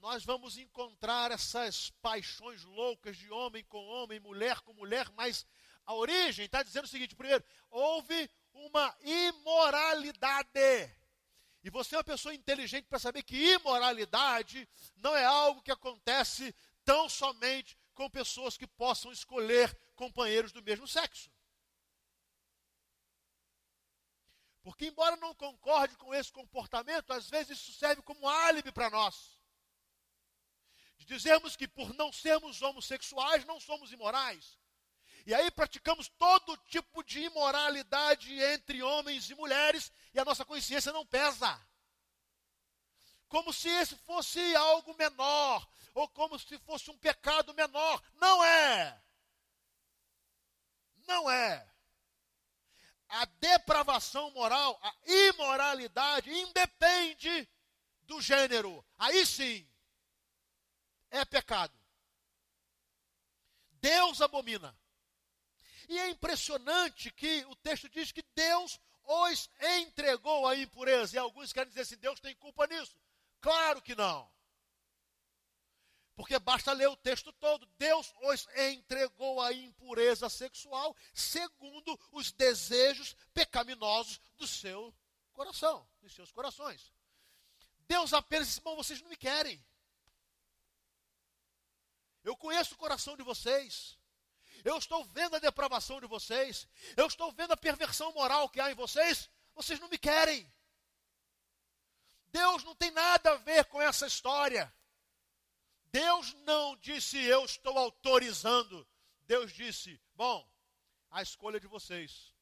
nós 0.00 0.24
vamos 0.24 0.56
encontrar 0.56 1.30
essas 1.30 1.90
paixões 2.02 2.64
loucas 2.64 3.16
de 3.16 3.30
homem 3.30 3.62
com 3.64 3.84
homem, 3.86 4.18
mulher 4.18 4.60
com 4.60 4.72
mulher, 4.72 5.10
mas 5.10 5.46
a 5.84 5.94
origem 5.94 6.46
está 6.46 6.62
dizendo 6.62 6.84
o 6.84 6.88
seguinte: 6.88 7.14
primeiro, 7.14 7.44
houve 7.70 8.30
uma 8.52 8.96
imoralidade. 9.02 10.48
E 11.62 11.68
você 11.68 11.94
é 11.94 11.98
uma 11.98 12.04
pessoa 12.04 12.34
inteligente 12.34 12.86
para 12.86 12.98
saber 12.98 13.22
que 13.22 13.36
imoralidade 13.36 14.66
não 14.96 15.14
é 15.14 15.24
algo 15.24 15.62
que 15.62 15.70
acontece 15.70 16.54
tão 16.84 17.06
somente 17.08 17.76
com 17.92 18.08
pessoas 18.08 18.56
que 18.56 18.66
possam 18.66 19.12
escolher 19.12 19.78
companheiros 19.94 20.52
do 20.52 20.62
mesmo 20.62 20.88
sexo. 20.88 21.30
Porque, 24.62 24.86
embora 24.86 25.16
não 25.16 25.34
concorde 25.34 25.96
com 25.96 26.14
esse 26.14 26.32
comportamento, 26.32 27.12
às 27.12 27.28
vezes 27.28 27.58
isso 27.58 27.72
serve 27.72 28.00
como 28.02 28.28
álibi 28.28 28.72
para 28.72 28.88
nós. 28.88 29.39
De 31.10 31.16
dizermos 31.16 31.56
que, 31.56 31.66
por 31.66 31.92
não 31.94 32.12
sermos 32.12 32.62
homossexuais, 32.62 33.44
não 33.44 33.58
somos 33.58 33.90
imorais. 33.90 34.56
E 35.26 35.34
aí 35.34 35.50
praticamos 35.50 36.08
todo 36.08 36.56
tipo 36.68 37.02
de 37.02 37.22
imoralidade 37.22 38.32
entre 38.40 38.80
homens 38.80 39.28
e 39.28 39.34
mulheres 39.34 39.92
e 40.14 40.20
a 40.20 40.24
nossa 40.24 40.44
consciência 40.44 40.92
não 40.92 41.04
pesa. 41.04 41.60
Como 43.26 43.52
se 43.52 43.68
esse 43.68 43.96
fosse 43.96 44.54
algo 44.54 44.96
menor, 44.96 45.68
ou 45.94 46.08
como 46.10 46.38
se 46.38 46.56
fosse 46.60 46.92
um 46.92 46.98
pecado 46.98 47.52
menor. 47.54 48.00
Não 48.14 48.44
é. 48.44 49.02
Não 51.08 51.28
é. 51.28 51.68
A 53.08 53.24
depravação 53.24 54.30
moral, 54.30 54.78
a 54.80 54.94
imoralidade, 55.04 56.30
independe 56.30 57.48
do 58.02 58.20
gênero. 58.20 58.86
Aí 58.96 59.26
sim, 59.26 59.68
é 61.10 61.24
pecado. 61.24 61.78
Deus 63.80 64.20
abomina. 64.20 64.76
E 65.88 65.98
é 65.98 66.08
impressionante 66.08 67.10
que 67.10 67.44
o 67.46 67.56
texto 67.56 67.88
diz 67.88 68.12
que 68.12 68.22
Deus 68.34 68.78
os 69.04 69.50
entregou 69.80 70.46
à 70.46 70.54
impureza. 70.54 71.16
E 71.16 71.18
alguns 71.18 71.52
querem 71.52 71.68
dizer 71.68 71.82
assim: 71.82 71.96
Deus 71.96 72.20
tem 72.20 72.34
culpa 72.36 72.66
nisso. 72.66 72.96
Claro 73.40 73.82
que 73.82 73.94
não. 73.94 74.30
Porque 76.14 76.38
basta 76.38 76.72
ler 76.72 76.88
o 76.88 76.96
texto 76.96 77.32
todo. 77.32 77.66
Deus 77.78 78.12
os 78.22 78.46
entregou 78.68 79.40
à 79.40 79.52
impureza 79.52 80.28
sexual 80.28 80.94
segundo 81.14 81.98
os 82.12 82.30
desejos 82.30 83.16
pecaminosos 83.32 84.20
do 84.36 84.46
seu 84.46 84.94
coração, 85.32 85.88
dos 86.02 86.14
seus 86.14 86.30
corações. 86.30 86.92
Deus 87.88 88.12
apenas 88.12 88.48
disse: 88.48 88.60
Bom, 88.60 88.76
vocês 88.76 89.00
não 89.00 89.08
me 89.08 89.16
querem. 89.16 89.64
Eu 92.22 92.36
conheço 92.36 92.74
o 92.74 92.78
coração 92.78 93.16
de 93.16 93.22
vocês. 93.22 93.98
Eu 94.64 94.76
estou 94.76 95.04
vendo 95.04 95.36
a 95.36 95.38
depravação 95.38 96.00
de 96.00 96.06
vocês. 96.06 96.68
Eu 96.96 97.06
estou 97.06 97.32
vendo 97.32 97.52
a 97.52 97.56
perversão 97.56 98.12
moral 98.12 98.48
que 98.48 98.60
há 98.60 98.70
em 98.70 98.74
vocês. 98.74 99.30
Vocês 99.54 99.80
não 99.80 99.88
me 99.88 99.98
querem. 99.98 100.50
Deus 102.28 102.62
não 102.64 102.74
tem 102.74 102.90
nada 102.90 103.32
a 103.32 103.36
ver 103.36 103.64
com 103.66 103.80
essa 103.80 104.06
história. 104.06 104.72
Deus 105.86 106.32
não 106.44 106.76
disse 106.76 107.18
eu 107.18 107.44
estou 107.44 107.76
autorizando. 107.76 108.86
Deus 109.22 109.52
disse: 109.52 110.00
bom, 110.14 110.48
a 111.10 111.22
escolha 111.22 111.58
de 111.58 111.66
vocês. 111.66 112.32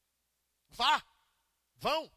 Vá, 0.69 1.03
vão. 1.77 2.11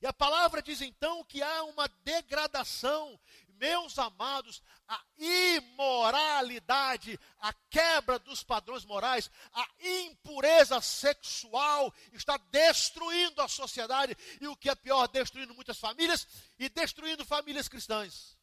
E 0.00 0.06
a 0.06 0.12
palavra 0.12 0.62
diz 0.62 0.80
então 0.80 1.24
que 1.24 1.42
há 1.42 1.64
uma 1.64 1.88
degradação, 2.04 3.18
meus 3.58 3.98
amados, 3.98 4.62
a 4.86 5.02
imoralidade, 5.18 7.18
a 7.38 7.52
quebra 7.70 8.18
dos 8.18 8.42
padrões 8.42 8.84
morais, 8.84 9.30
a 9.52 9.68
impureza 9.80 10.80
sexual 10.80 11.92
está 12.12 12.36
destruindo 12.36 13.42
a 13.42 13.48
sociedade 13.48 14.16
e 14.40 14.46
o 14.46 14.56
que 14.56 14.68
é 14.68 14.74
pior, 14.74 15.06
destruindo 15.08 15.54
muitas 15.54 15.78
famílias 15.78 16.26
e 16.58 16.68
destruindo 16.68 17.24
famílias 17.24 17.68
cristãs. 17.68 18.38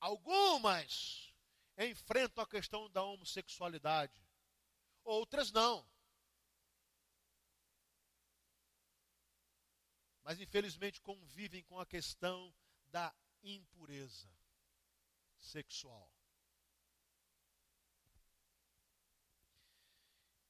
Algumas 0.00 1.32
enfrentam 1.76 2.42
a 2.42 2.46
questão 2.46 2.88
da 2.90 3.02
homossexualidade, 3.02 4.12
outras 5.04 5.50
não. 5.50 5.84
Mas 10.28 10.38
infelizmente 10.42 11.00
convivem 11.00 11.62
com 11.62 11.80
a 11.80 11.86
questão 11.86 12.54
da 12.88 13.16
impureza 13.42 14.30
sexual. 15.38 16.12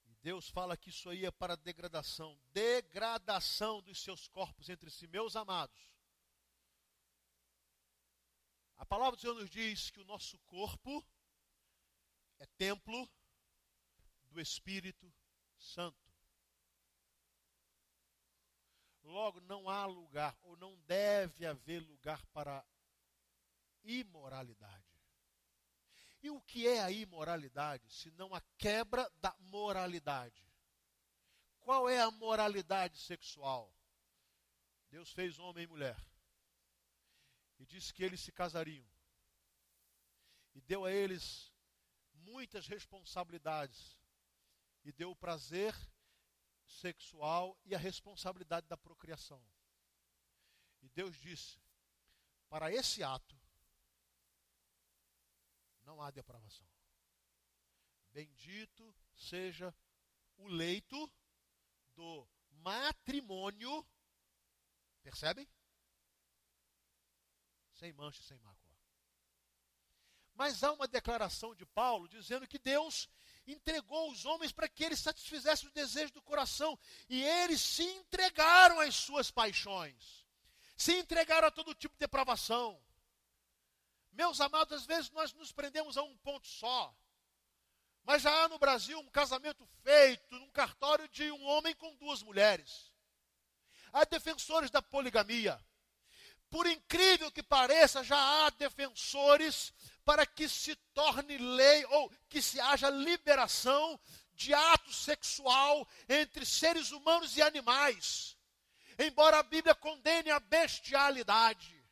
E 0.07 0.17
Deus 0.17 0.49
fala 0.49 0.77
que 0.77 0.91
isso 0.91 1.09
aí 1.09 1.25
é 1.25 1.31
para 1.31 1.57
degradação 1.57 2.37
degradação 2.53 3.81
dos 3.81 4.03
seus 4.03 4.27
corpos 4.27 4.69
entre 4.69 4.91
si, 4.91 5.07
meus 5.07 5.37
amados. 5.37 5.89
A 8.79 8.85
palavra 8.85 9.15
do 9.15 9.21
Senhor 9.21 9.35
nos 9.35 9.49
diz 9.49 9.91
que 9.91 10.01
o 10.01 10.05
nosso 10.05 10.41
corpo 10.41 11.07
é 12.41 12.47
templo 12.47 13.09
do 14.25 14.41
Espírito 14.41 15.15
Santo. 15.57 16.08
Logo, 19.09 19.41
não 19.41 19.71
há 19.71 19.87
lugar, 19.87 20.37
ou 20.43 20.55
não 20.59 20.77
deve 20.81 21.47
haver 21.47 21.81
lugar 21.81 22.25
para 22.27 22.63
imoralidade. 23.83 24.85
E 26.23 26.29
o 26.29 26.43
que 26.43 26.69
é 26.69 26.83
a 26.83 26.91
imoralidade, 26.91 27.91
se 27.91 28.11
não 28.11 28.35
a 28.35 28.41
quebra 28.59 29.11
da 29.17 29.35
moralidade? 29.39 30.47
Qual 31.61 31.89
é 31.89 32.01
a 32.01 32.11
moralidade 32.11 32.99
sexual? 32.99 33.75
Deus 34.91 35.11
fez 35.11 35.39
homem 35.39 35.65
e 35.65 35.67
mulher 35.67 35.97
e 37.59 37.65
disse 37.65 37.93
que 37.95 38.05
eles 38.05 38.21
se 38.21 38.31
casariam. 38.31 38.87
E 40.55 40.61
deu 40.61 40.85
a 40.85 40.93
eles 40.93 41.51
muitas 42.13 42.67
responsabilidades. 42.67 43.99
E 44.85 44.93
deu 44.93 45.11
o 45.11 45.17
prazer 45.17 45.75
sexual 46.69 47.59
e 47.65 47.75
a 47.75 47.79
responsabilidade 47.79 48.67
da 48.67 48.77
procriação. 48.77 49.43
E 50.81 50.89
Deus 50.89 51.17
disse: 51.17 51.61
para 52.49 52.73
esse 52.73 53.03
ato 53.03 53.37
não 55.83 56.01
há 56.01 56.11
depravação. 56.11 56.67
Bendito 58.11 58.95
seja 59.15 59.75
o 60.37 60.47
leito 60.47 61.11
do 61.95 62.29
matrimônio. 62.51 63.87
Percebem? 65.03 65.49
sem 67.79 67.93
mancha 67.93 68.23
sem 68.23 68.39
mácula. 68.39 68.75
Mas 70.35 70.63
há 70.63 70.73
uma 70.73 70.87
declaração 70.87 71.55
de 71.55 71.65
Paulo 71.65 72.09
dizendo 72.09 72.47
que 72.47 72.59
Deus 72.59 73.09
entregou 73.53 74.11
os 74.11 74.25
homens 74.25 74.53
para 74.53 74.69
que 74.69 74.85
eles 74.85 75.01
satisfizessem 75.01 75.69
o 75.69 75.73
desejo 75.73 76.13
do 76.13 76.23
coração. 76.23 76.79
E 77.09 77.23
eles 77.23 77.61
se 77.61 77.83
entregaram 77.83 78.81
às 78.81 78.95
suas 78.95 79.31
paixões. 79.31 80.27
Se 80.77 80.95
entregaram 80.95 81.49
a 81.49 81.51
todo 81.51 81.75
tipo 81.75 81.95
de 81.95 82.01
depravação. 82.01 82.81
Meus 84.13 84.41
amados, 84.41 84.73
às 84.73 84.87
vezes 84.87 85.11
nós 85.11 85.33
nos 85.33 85.53
prendemos 85.53 85.97
a 85.97 86.03
um 86.03 86.17
ponto 86.19 86.47
só. 86.47 86.95
Mas 88.05 88.23
já 88.23 88.45
há 88.45 88.49
no 88.49 88.59
Brasil 88.59 88.99
um 88.99 89.11
casamento 89.11 89.67
feito 89.83 90.39
num 90.39 90.51
cartório 90.51 91.09
de 91.09 91.31
um 91.31 91.45
homem 91.45 91.75
com 91.75 91.95
duas 91.97 92.23
mulheres. 92.23 92.93
Há 93.93 94.05
defensores 94.05 94.71
da 94.71 94.81
poligamia. 94.81 95.63
Por 96.51 96.67
incrível 96.67 97.31
que 97.31 97.43
pareça, 97.43 98.03
já 98.03 98.17
há 98.17 98.51
defensores 98.51 99.73
para 100.09 100.25
que 100.25 100.49
se 100.49 100.75
torne 100.95 101.37
lei 101.37 101.85
ou 101.85 102.11
que 102.31 102.41
se 102.41 102.59
haja 102.59 102.89
liberação 102.89 104.01
de 104.33 104.55
ato 104.55 104.91
sexual 104.91 105.87
entre 106.09 106.47
seres 106.47 106.93
humanos 106.93 107.37
e 107.37 107.43
animais. 107.43 108.35
Embora 108.99 109.39
a 109.39 109.43
Bíblia 109.43 109.75
condene 109.75 110.31
a 110.31 110.41
bestialidade. 110.41 111.85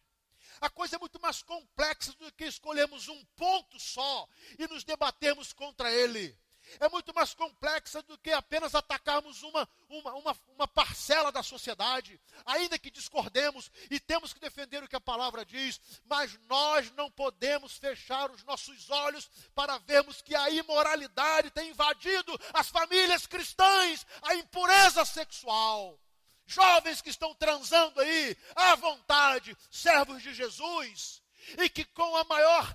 A 0.62 0.70
coisa 0.70 0.96
é 0.96 0.98
muito 0.98 1.20
mais 1.20 1.42
complexa 1.42 2.14
do 2.14 2.32
que 2.32 2.46
escolhermos 2.46 3.06
um 3.06 3.22
ponto 3.36 3.78
só 3.78 4.26
e 4.58 4.66
nos 4.66 4.82
debatermos 4.82 5.52
contra 5.52 5.92
ele 5.92 6.34
é 6.80 6.88
muito 6.88 7.14
mais 7.14 7.34
complexa 7.34 8.02
do 8.02 8.18
que 8.18 8.30
apenas 8.30 8.74
atacarmos 8.74 9.42
uma, 9.42 9.68
uma, 9.88 10.12
uma, 10.14 10.36
uma, 10.54 10.68
parcela 10.68 11.30
da 11.30 11.42
sociedade, 11.42 12.20
ainda 12.44 12.78
que 12.78 12.90
discordemos 12.90 13.70
e 13.90 13.98
temos 14.00 14.32
que 14.32 14.40
defender 14.40 14.82
o 14.82 14.88
que 14.88 14.96
a 14.96 15.00
palavra 15.00 15.44
diz, 15.44 15.80
mas 16.04 16.38
nós 16.48 16.90
não 16.92 17.10
podemos 17.10 17.76
fechar 17.76 18.30
os 18.30 18.42
nossos 18.44 18.90
olhos 18.90 19.30
para 19.54 19.78
vermos 19.78 20.20
que 20.22 20.34
a 20.34 20.50
imoralidade 20.50 21.50
tem 21.50 21.70
invadido 21.70 22.38
as 22.52 22.68
famílias 22.68 23.26
cristãs, 23.26 24.06
a 24.22 24.34
impureza 24.34 25.04
sexual. 25.04 25.98
Jovens 26.46 27.00
que 27.00 27.10
estão 27.10 27.34
transando 27.34 28.00
aí 28.00 28.36
à 28.54 28.76
vontade, 28.76 29.56
servos 29.68 30.22
de 30.22 30.32
Jesus, 30.32 31.20
e 31.58 31.68
que 31.68 31.84
com 31.84 32.16
a 32.16 32.24
maior 32.24 32.74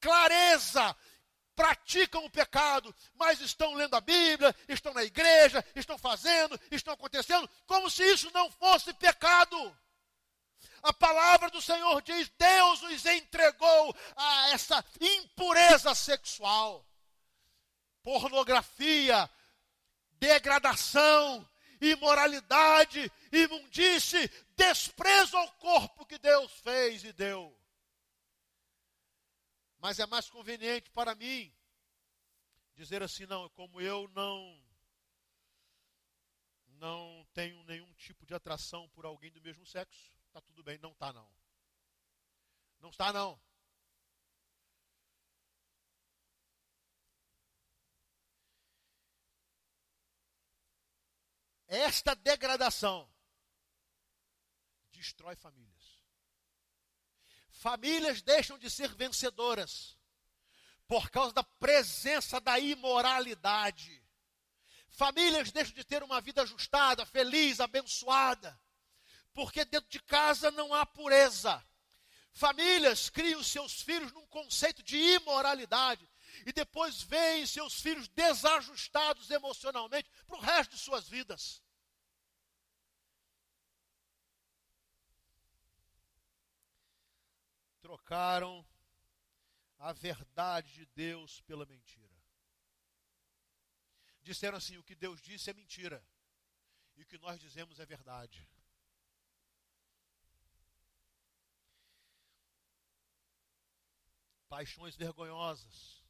clareza 0.00 0.96
praticam 1.58 2.24
o 2.24 2.30
pecado, 2.30 2.94
mas 3.14 3.40
estão 3.40 3.74
lendo 3.74 3.96
a 3.96 4.00
Bíblia, 4.00 4.54
estão 4.68 4.94
na 4.94 5.02
igreja, 5.02 5.64
estão 5.74 5.98
fazendo, 5.98 6.58
estão 6.70 6.94
acontecendo, 6.94 7.50
como 7.66 7.90
se 7.90 8.04
isso 8.04 8.30
não 8.32 8.48
fosse 8.48 8.94
pecado. 8.94 9.76
A 10.84 10.92
palavra 10.92 11.50
do 11.50 11.60
Senhor 11.60 12.00
diz: 12.02 12.30
Deus 12.38 12.80
os 12.84 13.04
entregou 13.06 13.96
a 14.14 14.50
essa 14.50 14.84
impureza 15.00 15.96
sexual, 15.96 16.86
pornografia, 18.04 19.28
degradação, 20.12 21.44
imoralidade, 21.80 23.10
imundície, 23.32 24.30
desprezo 24.56 25.36
ao 25.36 25.50
corpo 25.54 26.06
que 26.06 26.18
Deus 26.18 26.52
fez 26.62 27.02
e 27.02 27.12
deu. 27.12 27.52
Mas 29.78 29.98
é 29.98 30.06
mais 30.06 30.28
conveniente 30.28 30.90
para 30.90 31.14
mim 31.14 31.54
dizer 32.74 33.02
assim, 33.02 33.26
não, 33.26 33.48
como 33.50 33.80
eu 33.80 34.08
não 34.08 34.64
não 36.78 37.26
tenho 37.34 37.60
nenhum 37.64 37.92
tipo 37.94 38.24
de 38.24 38.34
atração 38.34 38.88
por 38.90 39.04
alguém 39.04 39.32
do 39.32 39.42
mesmo 39.42 39.66
sexo, 39.66 40.12
está 40.26 40.40
tudo 40.40 40.62
bem, 40.62 40.78
não 40.78 40.92
está 40.92 41.12
não. 41.12 41.28
Não 42.80 42.90
está 42.90 43.12
não. 43.12 43.40
Esta 51.66 52.14
degradação 52.14 53.12
destrói 54.90 55.36
famílias. 55.36 55.77
Famílias 57.58 58.22
deixam 58.22 58.56
de 58.56 58.70
ser 58.70 58.94
vencedoras 58.94 59.98
por 60.86 61.10
causa 61.10 61.32
da 61.32 61.42
presença 61.42 62.40
da 62.40 62.56
imoralidade. 62.56 64.00
Famílias 64.88 65.50
deixam 65.50 65.74
de 65.74 65.82
ter 65.82 66.04
uma 66.04 66.20
vida 66.20 66.42
ajustada, 66.42 67.04
feliz, 67.04 67.58
abençoada, 67.58 68.56
porque 69.34 69.64
dentro 69.64 69.90
de 69.90 70.00
casa 70.00 70.52
não 70.52 70.72
há 70.72 70.86
pureza. 70.86 71.60
Famílias 72.32 73.10
criam 73.10 73.42
seus 73.42 73.82
filhos 73.82 74.12
num 74.12 74.26
conceito 74.28 74.80
de 74.84 74.96
imoralidade 74.96 76.08
e 76.46 76.52
depois 76.52 77.02
veem 77.02 77.44
seus 77.44 77.74
filhos 77.80 78.06
desajustados 78.06 79.32
emocionalmente 79.32 80.08
para 80.28 80.36
o 80.36 80.40
resto 80.40 80.76
de 80.76 80.78
suas 80.80 81.08
vidas. 81.08 81.60
Trocaram 87.88 88.54
a 89.78 89.94
verdade 89.94 90.74
de 90.74 90.84
Deus 90.84 91.40
pela 91.40 91.64
mentira. 91.64 92.22
Disseram 94.20 94.58
assim: 94.58 94.76
o 94.76 94.82
que 94.82 94.94
Deus 94.94 95.22
disse 95.22 95.48
é 95.48 95.54
mentira, 95.54 96.06
e 96.96 97.02
o 97.02 97.06
que 97.06 97.16
nós 97.16 97.40
dizemos 97.40 97.80
é 97.80 97.86
verdade. 97.86 98.46
Paixões 104.50 104.94
vergonhosas, 104.94 106.04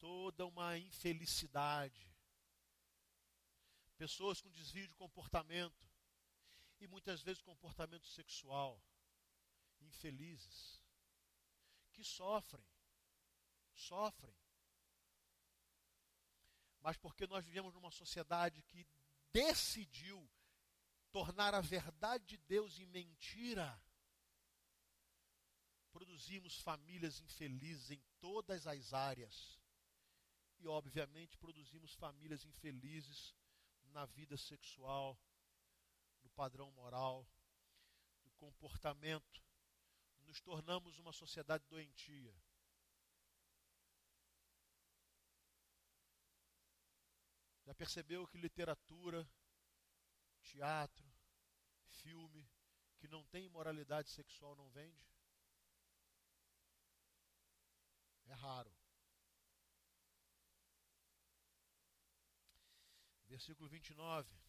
toda 0.00 0.46
uma 0.46 0.76
infelicidade, 0.78 2.12
pessoas 3.96 4.40
com 4.40 4.50
desvio 4.50 4.88
de 4.88 4.96
comportamento, 4.96 5.88
e 6.80 6.88
muitas 6.88 7.22
vezes 7.22 7.40
comportamento 7.40 8.08
sexual, 8.08 8.82
infelizes, 9.84 10.82
que 11.92 12.02
sofrem, 12.02 12.66
sofrem. 13.72 14.34
Mas 16.80 16.96
porque 16.96 17.26
nós 17.26 17.44
vivemos 17.44 17.72
numa 17.74 17.90
sociedade 17.90 18.62
que 18.62 18.86
decidiu 19.32 20.30
tornar 21.10 21.54
a 21.54 21.60
verdade 21.60 22.24
de 22.26 22.36
Deus 22.38 22.78
em 22.78 22.86
mentira, 22.86 23.80
produzimos 25.92 26.58
famílias 26.58 27.20
infelizes 27.20 27.92
em 27.92 28.02
todas 28.20 28.66
as 28.66 28.92
áreas. 28.92 29.60
E, 30.58 30.66
obviamente, 30.66 31.36
produzimos 31.38 31.94
famílias 31.94 32.44
infelizes 32.44 33.32
na 33.92 34.04
vida 34.06 34.36
sexual, 34.36 35.16
no 36.20 36.30
padrão 36.30 36.70
moral, 36.72 37.24
no 38.24 38.32
comportamento. 38.32 39.43
Nos 40.26 40.40
tornamos 40.40 40.98
uma 40.98 41.12
sociedade 41.12 41.64
doentia. 41.68 42.34
Já 47.64 47.74
percebeu 47.74 48.26
que 48.26 48.36
literatura, 48.36 49.28
teatro, 50.42 51.10
filme 52.02 52.48
que 52.98 53.08
não 53.08 53.24
tem 53.24 53.46
imoralidade 53.46 54.10
sexual 54.10 54.54
não 54.54 54.68
vende? 54.70 55.06
É 58.26 58.34
raro. 58.34 58.74
Versículo 63.26 63.68
29 63.68 64.44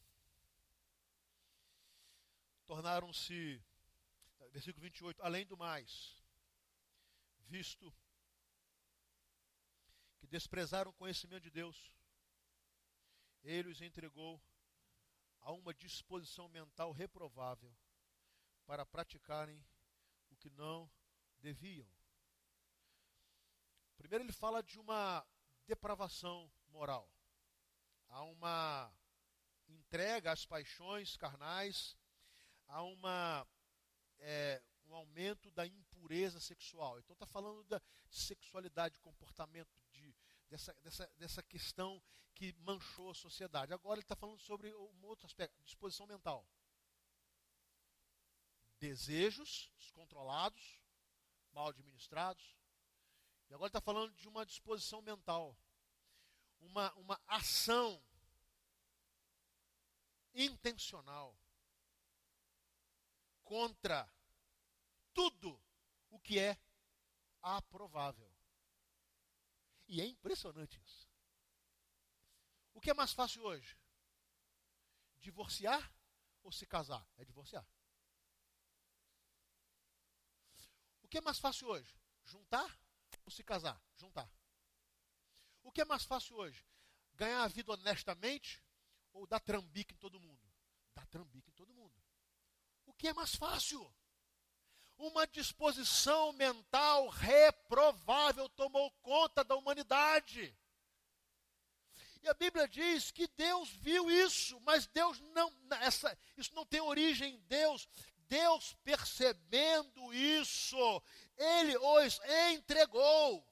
tornaram-se, 2.66 3.64
versículo 4.52 4.82
28, 4.84 5.22
além 5.22 5.46
do 5.46 5.58
mais, 5.58 6.22
visto 7.48 7.94
que 10.20 10.28
desprezaram 10.28 10.92
o 10.92 10.94
conhecimento 10.94 11.44
de 11.44 11.52
Deus, 11.52 11.92
ele 13.44 13.70
os 13.70 13.82
entregou 13.82 14.42
a 15.42 15.52
uma 15.52 15.74
disposição 15.74 16.50
mental 16.50 16.92
reprovável 16.92 17.76
para 18.66 18.86
praticarem 18.86 19.64
o 20.30 20.36
que 20.36 20.50
não 20.50 20.92
deviam. 21.40 21.88
Primeiro, 23.98 24.24
ele 24.24 24.34
fala 24.34 24.64
de 24.64 24.80
uma 24.80 25.26
depravação 25.68 26.52
moral. 26.68 27.10
Há 28.08 28.24
uma 28.24 28.92
entrega 29.68 30.32
às 30.32 30.46
paixões 30.46 31.16
carnais 31.18 31.96
há 32.68 32.82
uma, 32.84 33.48
é, 34.20 34.62
um 34.88 34.96
aumento 34.96 35.52
da 35.52 35.66
impureza 35.66 36.40
sexual. 36.40 37.00
Então 37.00 37.14
está 37.14 37.26
falando 37.26 37.64
da 37.66 37.82
sexualidade, 38.10 38.96
de 38.96 39.02
comportamento, 39.02 39.70
de, 39.92 40.16
dessa, 40.50 40.74
dessa, 40.76 41.12
dessa 41.18 41.44
questão 41.44 42.02
que 42.34 42.54
manchou 42.60 43.12
a 43.12 43.16
sociedade. 43.16 43.74
Agora 43.74 43.96
ele 43.96 44.04
está 44.04 44.16
falando 44.16 44.40
sobre 44.40 44.74
um 44.74 45.06
outro 45.06 45.26
aspecto, 45.26 45.64
disposição 45.64 46.06
mental. 46.06 46.48
Desejos 48.78 49.72
descontrolados, 49.78 50.82
mal 51.52 51.70
administrados. 51.70 52.56
E 53.50 53.54
agora 53.54 53.70
está 53.70 53.82
falando 53.82 54.14
de 54.16 54.28
uma 54.28 54.46
disposição 54.46 55.02
mental. 55.02 55.58
Uma, 56.60 56.94
uma 56.96 57.22
ação 57.28 58.04
intencional 60.34 61.38
contra 63.46 64.12
tudo 65.14 65.64
o 66.10 66.20
que 66.20 66.38
é 66.38 66.60
aprovável. 67.42 68.30
E 69.88 70.02
é 70.02 70.06
impressionante 70.06 70.82
isso. 70.84 71.08
O 72.74 72.82
que 72.82 72.90
é 72.90 72.94
mais 72.94 73.14
fácil 73.14 73.44
hoje? 73.44 73.78
Divorciar 75.18 75.94
ou 76.44 76.52
se 76.52 76.66
casar? 76.66 77.08
É 77.16 77.24
divorciar. 77.24 77.66
O 81.04 81.08
que 81.08 81.20
é 81.20 81.22
mais 81.22 81.40
fácil 81.40 81.68
hoje? 81.68 81.96
Juntar 82.24 82.78
ou 83.24 83.32
se 83.32 83.44
casar? 83.44 83.82
Juntar. 83.96 84.30
O 85.64 85.72
que 85.72 85.82
é 85.82 85.86
mais 85.86 86.04
fácil 86.04 86.36
hoje? 86.36 86.68
Ganhar 87.14 87.44
a 87.44 87.48
vida 87.48 87.72
honestamente 87.72 88.62
ou 89.14 89.26
dar 89.26 89.40
trambique 89.40 89.94
em 89.94 89.98
todo 89.98 90.20
mundo? 90.20 90.52
Dar 90.94 91.06
trambique 91.08 91.50
em 91.50 91.54
todo 91.54 91.74
mundo. 91.74 92.05
Que 92.98 93.10
é 93.10 93.14
mais 93.14 93.36
fácil? 93.36 93.94
Uma 94.98 95.28
disposição 95.28 96.32
mental 96.34 97.10
reprovável 97.10 98.48
tomou 98.50 98.90
conta 99.02 99.44
da 99.44 99.56
humanidade. 99.56 100.56
E 102.24 102.30
a 102.30 102.34
Bíblia 102.34 102.68
diz 102.68 103.12
que 103.12 103.28
Deus 103.28 103.70
viu 103.70 104.10
isso, 104.10 104.60
mas 104.62 104.88
Deus 104.88 105.20
não, 105.34 105.54
essa, 105.82 106.18
isso 106.36 106.56
não 106.56 106.66
tem 106.66 106.82
origem 106.82 107.36
em 107.36 107.40
Deus. 107.42 107.88
Deus 108.28 108.74
percebendo 108.84 110.14
isso, 110.14 111.04
Ele 111.38 111.78
os 111.78 112.20
entregou 112.54 113.48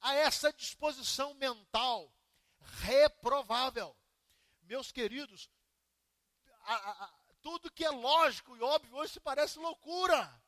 a 0.00 0.14
essa 0.14 0.52
disposição 0.52 1.32
mental 1.34 2.12
reprovável. 2.82 3.96
Meus 4.62 4.92
queridos, 4.92 5.48
a, 6.64 6.74
a, 6.74 7.19
tudo 7.42 7.70
que 7.70 7.84
é 7.84 7.90
lógico 7.90 8.56
e 8.56 8.62
óbvio 8.62 8.96
hoje 8.96 9.14
se 9.14 9.20
parece 9.20 9.58
loucura. 9.58 10.42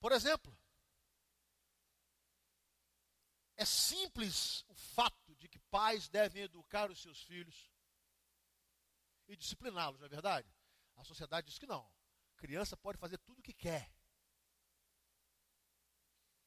Por 0.00 0.12
exemplo, 0.12 0.56
é 3.56 3.64
simples 3.64 4.64
o 4.68 4.74
fato 4.74 5.34
de 5.36 5.48
que 5.48 5.58
pais 5.58 6.08
devem 6.08 6.42
educar 6.42 6.90
os 6.90 7.00
seus 7.00 7.22
filhos 7.22 7.70
e 9.28 9.36
discipliná-los, 9.36 10.00
não 10.00 10.06
é 10.06 10.08
verdade? 10.08 10.52
A 10.96 11.04
sociedade 11.04 11.46
diz 11.46 11.58
que 11.58 11.66
não. 11.66 11.88
Criança 12.36 12.76
pode 12.76 12.98
fazer 12.98 13.18
tudo 13.18 13.38
o 13.38 13.42
que 13.42 13.52
quer. 13.52 13.92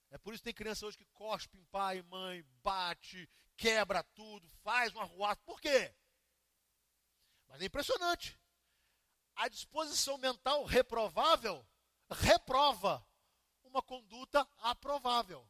É 0.10 0.18
por 0.18 0.34
isso 0.34 0.42
que 0.42 0.50
tem 0.50 0.54
criança 0.54 0.86
hoje 0.86 0.98
que 0.98 1.06
cospe 1.06 1.58
em 1.58 1.66
pai 1.66 2.00
e 2.00 2.04
mãe, 2.04 2.44
bate, 2.62 3.30
quebra 3.56 4.04
tudo, 4.04 4.48
faz 4.64 4.94
um 4.94 5.00
arruato. 5.00 5.42
Por 5.44 5.60
quê? 5.60 5.96
Mas 7.48 7.62
é 7.62 7.66
impressionante. 7.66 8.40
A 9.36 9.48
disposição 9.48 10.18
mental 10.18 10.64
reprovável 10.64 11.66
reprova 12.10 13.06
uma 13.64 13.82
conduta 13.82 14.48
aprovável. 14.60 15.48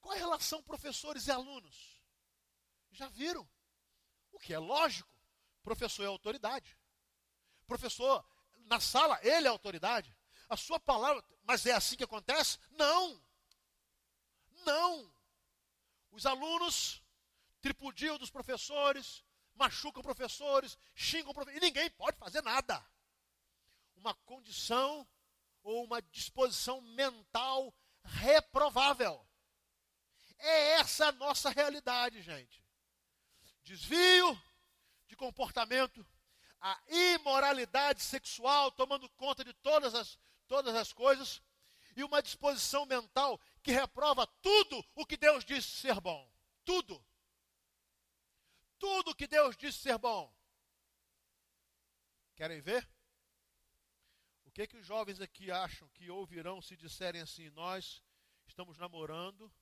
Qual 0.00 0.14
a 0.14 0.18
relação 0.18 0.62
professores 0.62 1.26
e 1.26 1.30
alunos? 1.30 2.02
Já 2.92 3.08
viram? 3.08 3.48
O 4.32 4.38
que 4.38 4.54
é 4.54 4.58
lógico? 4.58 5.10
Professor 5.62 6.04
é 6.04 6.06
autoridade. 6.06 6.78
Professor, 7.66 8.26
na 8.60 8.80
sala, 8.80 9.18
ele 9.22 9.46
é 9.46 9.50
autoridade. 9.50 10.16
A 10.48 10.56
sua 10.56 10.80
palavra, 10.80 11.22
mas 11.42 11.66
é 11.66 11.72
assim 11.72 11.96
que 11.96 12.04
acontece? 12.04 12.58
Não. 12.70 13.22
Não. 14.64 15.12
Os 16.10 16.24
alunos 16.24 17.02
tripudiam 17.68 18.16
dos 18.16 18.30
professores, 18.30 19.22
machucam 19.54 20.02
professores, 20.02 20.78
xingam 20.94 21.34
professores, 21.34 21.62
e 21.62 21.66
ninguém 21.66 21.90
pode 21.90 22.16
fazer 22.16 22.42
nada. 22.42 22.82
Uma 23.94 24.14
condição 24.14 25.06
ou 25.62 25.84
uma 25.84 26.00
disposição 26.00 26.80
mental 26.80 27.74
reprovável. 28.02 29.26
É 30.38 30.70
essa 30.74 31.08
a 31.08 31.12
nossa 31.12 31.50
realidade, 31.50 32.22
gente. 32.22 32.64
Desvio 33.64 34.40
de 35.06 35.14
comportamento, 35.14 36.06
a 36.60 36.80
imoralidade 36.88 38.02
sexual 38.02 38.70
tomando 38.72 39.10
conta 39.10 39.44
de 39.44 39.52
todas 39.52 39.94
as, 39.94 40.18
todas 40.46 40.74
as 40.74 40.90
coisas, 40.90 41.42
e 41.94 42.02
uma 42.02 42.22
disposição 42.22 42.86
mental 42.86 43.38
que 43.62 43.72
reprova 43.72 44.26
tudo 44.40 44.82
o 44.94 45.04
que 45.04 45.18
Deus 45.18 45.44
disse 45.44 45.68
ser 45.68 46.00
bom. 46.00 46.32
Tudo 46.64 47.04
tudo 48.78 49.14
que 49.14 49.26
Deus 49.26 49.56
disse 49.56 49.78
ser 49.78 49.98
bom. 49.98 50.32
Querem 52.34 52.60
ver? 52.60 52.88
O 54.44 54.50
que, 54.50 54.66
que 54.66 54.76
os 54.76 54.86
jovens 54.86 55.20
aqui 55.20 55.50
acham 55.50 55.88
que 55.90 56.10
ouvirão 56.10 56.60
se 56.62 56.76
disserem 56.76 57.20
assim: 57.20 57.50
Nós 57.50 58.02
estamos 58.46 58.78
namorando 58.78 59.52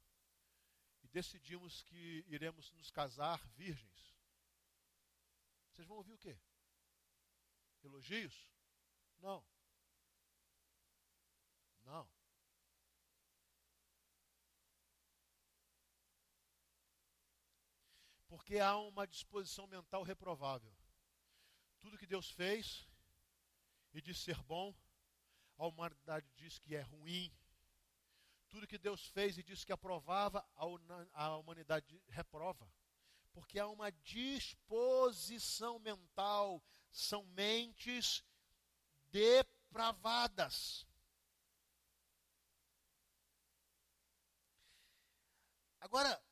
e 1.03 1.09
decidimos 1.09 1.83
que 1.83 2.25
iremos 2.29 2.71
nos 2.73 2.91
casar 2.91 3.39
virgens? 3.51 4.17
Vocês 5.71 5.87
vão 5.87 5.99
ouvir 5.99 6.13
o 6.13 6.19
quê? 6.19 6.39
Elogios? 7.83 8.49
Não. 9.19 9.45
Não. 11.83 12.16
Porque 18.37 18.59
há 18.59 18.77
uma 18.77 19.07
disposição 19.07 19.67
mental 19.67 20.03
reprovável. 20.03 20.71
Tudo 21.81 21.97
que 21.97 22.07
Deus 22.07 22.31
fez 22.31 22.87
e 23.95 24.03
disse 24.03 24.25
ser 24.25 24.43
bom, 24.43 24.77
a 25.57 25.67
humanidade 25.67 26.31
diz 26.37 26.59
que 26.59 26.77
é 26.77 26.83
ruim. 26.83 27.35
Tudo 28.51 28.67
que 28.67 28.77
Deus 28.77 29.07
fez 29.07 29.39
e 29.39 29.43
disse 29.43 29.65
que 29.65 29.73
aprovava, 29.73 30.47
a 31.15 31.37
humanidade 31.39 31.99
reprova. 32.09 32.71
Porque 33.33 33.59
há 33.59 33.67
uma 33.69 33.91
disposição 33.91 35.79
mental, 35.79 36.63
são 36.93 37.25
mentes 37.29 38.23
depravadas. 39.07 40.87
Agora, 45.81 46.23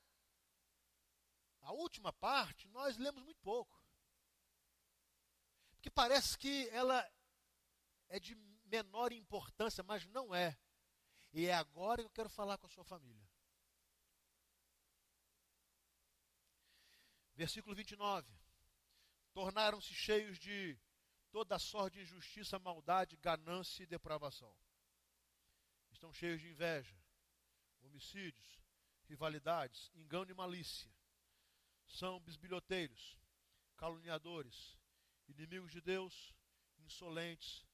a 1.64 1.72
última 1.72 2.12
parte 2.12 2.68
nós 2.68 2.96
lemos 2.96 3.22
muito 3.22 3.40
pouco. 3.40 3.82
Porque 5.72 5.90
parece 5.90 6.38
que 6.38 6.68
ela 6.70 7.10
é 8.08 8.20
de 8.20 8.34
menor 8.66 9.12
importância, 9.12 9.82
mas 9.82 10.06
não 10.06 10.34
é. 10.34 10.58
E 11.32 11.46
é 11.46 11.54
agora 11.54 12.02
que 12.02 12.06
eu 12.06 12.14
quero 12.14 12.30
falar 12.30 12.58
com 12.58 12.66
a 12.66 12.70
sua 12.70 12.84
família. 12.84 13.28
Versículo 17.34 17.74
29. 17.74 18.32
Tornaram-se 19.32 19.92
cheios 19.92 20.38
de 20.38 20.78
toda 21.30 21.58
sorte 21.58 21.96
de 21.96 22.02
injustiça, 22.02 22.58
maldade, 22.58 23.16
ganância 23.16 23.82
e 23.82 23.86
depravação. 23.86 24.56
Estão 25.90 26.12
cheios 26.12 26.40
de 26.40 26.48
inveja, 26.48 26.96
homicídios, 27.80 28.62
rivalidades, 29.08 29.90
engano 29.94 30.30
e 30.30 30.34
malícia. 30.34 30.93
São 31.86 32.20
bisbilhoteiros, 32.20 33.18
caluniadores, 33.76 34.76
inimigos 35.28 35.70
de 35.72 35.80
Deus, 35.80 36.34
insolentes, 36.78 37.64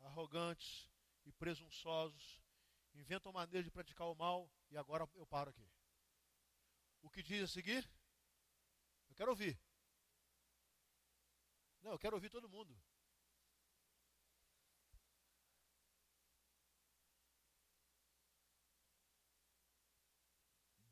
arrogantes 0.00 0.90
e 1.24 1.32
presunçosos, 1.32 2.40
inventam 2.94 3.32
maneiras 3.32 3.64
de 3.64 3.70
praticar 3.70 4.06
o 4.08 4.14
mal, 4.14 4.50
e 4.70 4.76
agora 4.76 5.08
eu 5.14 5.26
paro 5.26 5.50
aqui. 5.50 5.68
O 7.02 7.10
que 7.10 7.22
diz 7.22 7.42
a 7.42 7.48
seguir? 7.48 7.88
Eu 9.08 9.14
quero 9.14 9.30
ouvir. 9.30 9.58
Não, 11.82 11.92
eu 11.92 11.98
quero 11.98 12.16
ouvir 12.16 12.30
todo 12.30 12.48
mundo. 12.48 12.76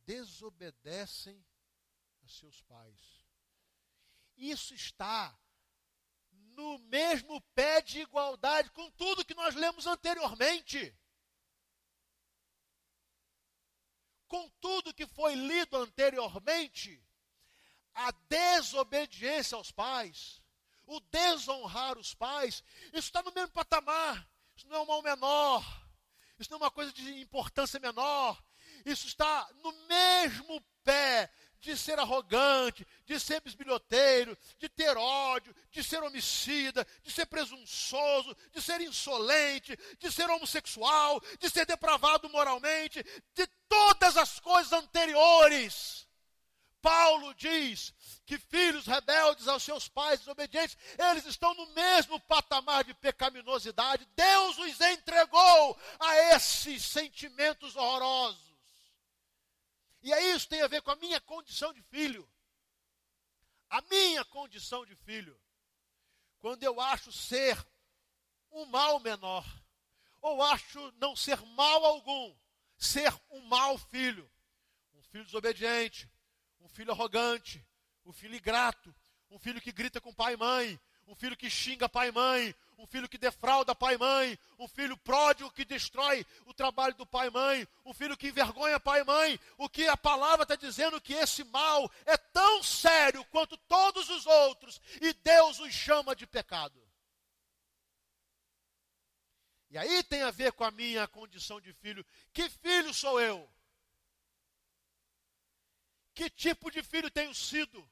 Desobedecem 0.04 1.44
a 2.26 2.28
seus 2.28 2.60
pais. 2.62 3.24
Isso 4.36 4.74
está 4.74 5.38
no 6.30 6.78
mesmo 6.78 7.40
pé 7.54 7.80
de 7.80 8.00
igualdade 8.00 8.70
com 8.70 8.90
tudo 8.92 9.24
que 9.24 9.34
nós 9.34 9.54
lemos 9.54 9.86
anteriormente. 9.86 10.94
Com 14.26 14.50
tudo 14.60 14.92
que 14.92 15.06
foi 15.06 15.34
lido 15.36 15.76
anteriormente, 15.76 17.00
a 17.94 18.10
desobediência 18.28 19.56
aos 19.56 19.70
pais, 19.70 20.42
o 20.84 20.98
desonrar 20.98 21.96
os 21.96 22.12
pais, 22.12 22.62
isso 22.88 23.08
está 23.08 23.22
no 23.22 23.32
mesmo 23.32 23.52
patamar. 23.52 24.28
Isso 24.56 24.66
não 24.68 24.76
é 24.76 24.80
um 24.80 24.86
mal 24.86 25.02
menor, 25.02 25.62
isso 26.38 26.50
não 26.50 26.58
é 26.58 26.62
uma 26.62 26.70
coisa 26.70 26.92
de 26.92 27.20
importância 27.20 27.78
menor, 27.78 28.42
isso 28.84 29.06
está 29.06 29.48
no 29.62 29.70
mesmo 29.86 30.60
pé 30.82 31.30
de 31.66 31.76
ser 31.76 31.98
arrogante, 31.98 32.86
de 33.04 33.18
ser 33.18 33.40
bisbilhoteiro, 33.40 34.38
de 34.56 34.68
ter 34.68 34.96
ódio, 34.96 35.54
de 35.72 35.82
ser 35.82 36.00
homicida, 36.00 36.86
de 37.02 37.10
ser 37.10 37.26
presunçoso, 37.26 38.36
de 38.52 38.62
ser 38.62 38.80
insolente, 38.80 39.76
de 39.98 40.12
ser 40.12 40.30
homossexual, 40.30 41.20
de 41.40 41.50
ser 41.50 41.66
depravado 41.66 42.30
moralmente, 42.30 43.04
de 43.34 43.46
todas 43.68 44.16
as 44.16 44.38
coisas 44.38 44.72
anteriores. 44.72 46.06
Paulo 46.80 47.34
diz 47.34 47.92
que 48.24 48.38
filhos 48.38 48.86
rebeldes 48.86 49.48
aos 49.48 49.64
seus 49.64 49.88
pais 49.88 50.20
desobedientes, 50.20 50.78
eles 51.10 51.26
estão 51.26 51.52
no 51.54 51.66
mesmo 51.74 52.20
patamar 52.20 52.84
de 52.84 52.94
pecaminosidade. 52.94 54.06
Deus 54.14 54.56
os 54.58 54.80
entregou 54.80 55.76
a 55.98 56.16
esses 56.36 56.84
sentimentos 56.84 57.74
horrorosos. 57.74 58.45
E 60.06 60.12
aí 60.12 60.36
isso 60.36 60.48
tem 60.48 60.62
a 60.62 60.68
ver 60.68 60.82
com 60.82 60.92
a 60.92 60.96
minha 60.96 61.20
condição 61.20 61.72
de 61.72 61.82
filho. 61.82 62.30
A 63.68 63.82
minha 63.90 64.24
condição 64.24 64.86
de 64.86 64.94
filho. 64.94 65.36
Quando 66.38 66.62
eu 66.62 66.80
acho 66.80 67.10
ser 67.10 67.58
um 68.52 68.66
mal 68.66 69.00
menor, 69.00 69.44
ou 70.22 70.44
acho 70.44 70.92
não 70.98 71.16
ser 71.16 71.44
mal 71.44 71.84
algum, 71.84 72.36
ser 72.78 73.12
um 73.30 73.40
mau 73.46 73.76
filho, 73.76 74.30
um 74.94 75.02
filho 75.02 75.24
desobediente, 75.24 76.08
um 76.60 76.68
filho 76.68 76.92
arrogante, 76.92 77.66
um 78.04 78.12
filho 78.12 78.36
ingrato, 78.36 78.94
um 79.28 79.40
filho 79.40 79.60
que 79.60 79.72
grita 79.72 80.00
com 80.00 80.14
pai 80.14 80.34
e 80.34 80.36
mãe, 80.36 80.80
um 81.06 81.14
filho 81.14 81.36
que 81.36 81.48
xinga 81.48 81.88
pai 81.88 82.08
e 82.08 82.12
mãe, 82.12 82.54
um 82.78 82.86
filho 82.86 83.08
que 83.08 83.16
defrauda 83.16 83.74
pai 83.74 83.94
e 83.94 83.98
mãe, 83.98 84.38
um 84.58 84.68
filho 84.68 84.96
pródigo 84.96 85.50
que 85.50 85.64
destrói 85.64 86.26
o 86.44 86.52
trabalho 86.52 86.94
do 86.94 87.06
pai 87.06 87.28
e 87.28 87.30
mãe, 87.30 87.68
um 87.84 87.94
filho 87.94 88.16
que 88.16 88.28
envergonha 88.28 88.80
pai 88.80 89.00
e 89.00 89.04
mãe. 89.04 89.40
O 89.56 89.68
que 89.68 89.86
a 89.86 89.96
palavra 89.96 90.42
está 90.42 90.56
dizendo 90.56 91.00
que 91.00 91.14
esse 91.14 91.44
mal 91.44 91.90
é 92.04 92.16
tão 92.16 92.62
sério 92.62 93.24
quanto 93.26 93.56
todos 93.56 94.08
os 94.10 94.26
outros, 94.26 94.80
e 95.00 95.12
Deus 95.12 95.60
os 95.60 95.72
chama 95.72 96.14
de 96.14 96.26
pecado. 96.26 96.86
E 99.70 99.78
aí 99.78 100.02
tem 100.04 100.22
a 100.22 100.30
ver 100.30 100.52
com 100.52 100.64
a 100.64 100.70
minha 100.70 101.06
condição 101.08 101.60
de 101.60 101.72
filho. 101.72 102.04
Que 102.32 102.48
filho 102.48 102.94
sou 102.94 103.20
eu? 103.20 103.48
Que 106.14 106.30
tipo 106.30 106.70
de 106.70 106.82
filho 106.82 107.10
tenho 107.10 107.34
sido? 107.34 107.86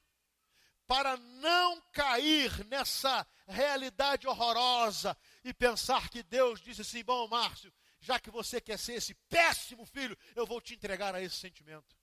Para 0.87 1.17
não 1.17 1.81
cair 1.91 2.65
nessa 2.67 3.27
realidade 3.47 4.27
horrorosa 4.27 5.17
e 5.43 5.53
pensar 5.53 6.09
que 6.09 6.23
Deus 6.23 6.61
disse 6.61 6.81
assim: 6.81 7.03
bom, 7.03 7.27
Márcio, 7.27 7.73
já 7.99 8.19
que 8.19 8.29
você 8.29 8.61
quer 8.61 8.77
ser 8.77 8.93
esse 8.93 9.13
péssimo 9.29 9.85
filho, 9.85 10.17
eu 10.35 10.45
vou 10.45 10.61
te 10.61 10.73
entregar 10.73 11.15
a 11.15 11.21
esse 11.21 11.35
sentimento. 11.35 11.97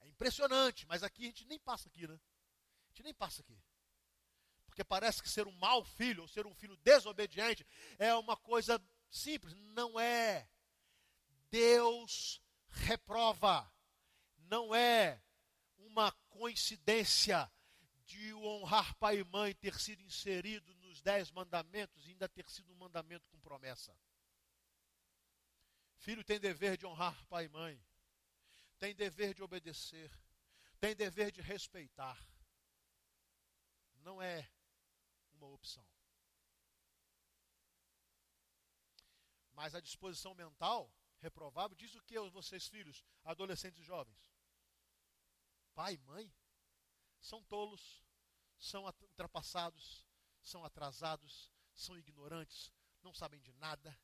É 0.00 0.08
impressionante, 0.08 0.86
mas 0.86 1.02
aqui 1.02 1.24
a 1.24 1.26
gente 1.26 1.44
nem 1.46 1.58
passa 1.58 1.88
aqui, 1.88 2.06
né? 2.06 2.14
A 2.14 2.88
gente 2.88 3.02
nem 3.02 3.14
passa 3.14 3.42
aqui. 3.42 3.58
Porque 4.66 4.82
parece 4.82 5.22
que 5.22 5.28
ser 5.28 5.46
um 5.46 5.52
mau 5.52 5.84
filho, 5.84 6.22
ou 6.22 6.28
ser 6.28 6.46
um 6.46 6.54
filho 6.54 6.76
desobediente, 6.78 7.64
é 7.98 8.14
uma 8.14 8.36
coisa 8.36 8.82
simples. 9.10 9.54
Não 9.54 10.00
é. 10.00 10.48
Deus 11.50 12.42
reprova. 12.68 13.70
Não 14.36 14.74
é 14.74 15.22
uma 15.78 16.10
coincidência 16.34 17.50
de 18.04 18.34
honrar 18.34 18.92
pai 18.96 19.18
e 19.20 19.24
mãe 19.24 19.54
ter 19.54 19.78
sido 19.78 20.02
inserido 20.02 20.74
nos 20.74 21.00
dez 21.00 21.30
mandamentos 21.30 22.04
e 22.04 22.10
ainda 22.10 22.28
ter 22.28 22.50
sido 22.50 22.72
um 22.72 22.76
mandamento 22.76 23.26
com 23.28 23.38
promessa. 23.40 23.96
Filho 25.96 26.24
tem 26.24 26.40
dever 26.40 26.76
de 26.76 26.86
honrar 26.86 27.24
pai 27.26 27.44
e 27.44 27.48
mãe, 27.48 27.80
tem 28.80 28.94
dever 28.94 29.32
de 29.32 29.42
obedecer, 29.44 30.10
tem 30.80 30.94
dever 30.94 31.30
de 31.30 31.40
respeitar. 31.40 32.18
Não 34.02 34.20
é 34.20 34.50
uma 35.30 35.46
opção. 35.46 35.86
Mas 39.52 39.72
a 39.74 39.80
disposição 39.80 40.34
mental 40.34 40.92
reprovável 41.20 41.76
diz 41.76 41.94
o 41.94 42.02
que 42.02 42.18
vocês, 42.28 42.66
filhos, 42.66 43.04
adolescentes 43.24 43.80
e 43.80 43.84
jovens? 43.84 44.33
Pai 45.74 45.94
e 45.94 45.98
mãe, 45.98 46.32
são 47.20 47.42
tolos, 47.44 48.04
são 48.58 48.84
ultrapassados, 48.84 50.06
são 50.42 50.64
atrasados, 50.64 51.52
são 51.74 51.98
ignorantes, 51.98 52.72
não 53.02 53.12
sabem 53.12 53.40
de 53.40 53.52
nada. 53.54 53.98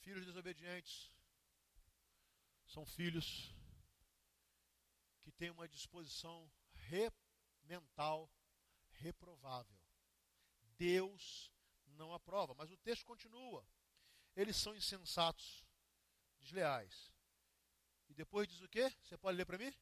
Filhos 0.00 0.24
desobedientes 0.24 1.12
são 2.66 2.86
filhos 2.86 3.54
que 5.20 5.30
tem 5.32 5.50
uma 5.50 5.68
disposição 5.68 6.50
re 6.72 7.12
mental 7.64 8.30
reprovável. 8.92 9.78
Deus 10.78 11.52
não 11.88 12.14
aprova. 12.14 12.54
Mas 12.54 12.70
o 12.70 12.76
texto 12.78 13.04
continua. 13.04 13.66
Eles 14.34 14.56
são 14.56 14.74
insensatos, 14.74 15.64
desleais. 16.40 17.12
E 18.08 18.14
depois 18.14 18.48
diz 18.48 18.60
o 18.60 18.68
quê? 18.68 18.90
Você 19.02 19.16
pode 19.18 19.36
ler 19.36 19.44
para 19.44 19.58
mim? 19.58 19.72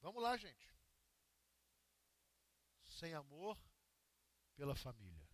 Vamos 0.00 0.22
lá, 0.22 0.36
gente. 0.36 0.68
Sem 2.84 3.14
amor 3.14 3.58
pela 4.56 4.74
família. 4.74 5.28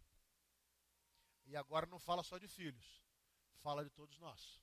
E 1.46 1.56
agora 1.56 1.86
não 1.86 1.98
fala 1.98 2.22
só 2.22 2.38
de 2.38 2.48
filhos, 2.48 3.02
fala 3.62 3.84
de 3.84 3.90
todos 3.90 4.18
nós. 4.18 4.60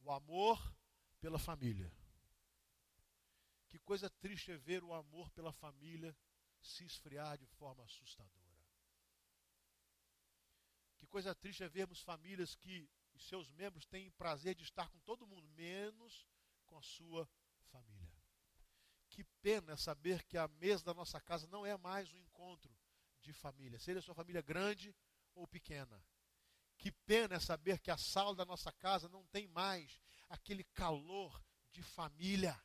O 0.00 0.10
amor 0.10 0.58
pela 1.20 1.38
família. 1.38 1.92
Que 3.68 3.78
coisa 3.78 4.10
triste 4.10 4.50
é 4.50 4.56
ver 4.56 4.82
o 4.82 4.92
amor 4.92 5.30
pela 5.30 5.52
família 5.52 6.16
se 6.60 6.84
esfriar 6.84 7.38
de 7.38 7.46
forma 7.46 7.84
assustadora. 7.84 8.40
Que 10.96 11.06
coisa 11.06 11.34
triste 11.34 11.62
é 11.62 11.68
vermos 11.68 12.00
famílias 12.00 12.54
que 12.54 12.90
os 13.20 13.28
seus 13.28 13.50
membros 13.52 13.84
têm 13.84 14.10
prazer 14.12 14.54
de 14.54 14.64
estar 14.64 14.88
com 14.88 14.98
todo 15.00 15.26
mundo, 15.26 15.46
menos 15.50 16.26
com 16.64 16.78
a 16.78 16.82
sua 16.82 17.28
família. 17.70 18.18
Que 19.10 19.22
pena 19.42 19.76
saber 19.76 20.24
que 20.24 20.38
a 20.38 20.48
mesa 20.48 20.84
da 20.86 20.94
nossa 20.94 21.20
casa 21.20 21.46
não 21.46 21.66
é 21.66 21.76
mais 21.76 22.10
um 22.12 22.18
encontro 22.18 22.74
de 23.20 23.34
família, 23.34 23.78
seja 23.78 24.00
sua 24.00 24.14
família 24.14 24.40
grande 24.40 24.96
ou 25.34 25.46
pequena. 25.46 26.02
Que 26.78 26.90
pena 26.90 27.36
é 27.36 27.40
saber 27.40 27.78
que 27.78 27.90
a 27.90 27.98
sala 27.98 28.34
da 28.34 28.46
nossa 28.46 28.72
casa 28.72 29.06
não 29.06 29.26
tem 29.26 29.46
mais 29.48 30.00
aquele 30.30 30.64
calor 30.64 31.44
de 31.70 31.82
família. 31.82 32.58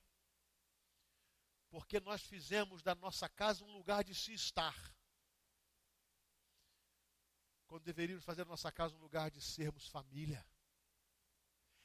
Porque 1.70 2.00
nós 2.00 2.22
fizemos 2.22 2.82
da 2.82 2.96
nossa 2.96 3.28
casa 3.28 3.66
um 3.66 3.74
lugar 3.74 4.06
de 4.06 4.16
se 4.16 4.34
estar. 4.34 4.95
Quando 7.76 7.84
deveríamos 7.84 8.24
fazer 8.24 8.46
nossa 8.46 8.72
casa 8.72 8.96
um 8.96 9.00
lugar 9.00 9.30
de 9.30 9.42
sermos 9.42 9.90
família. 9.90 10.48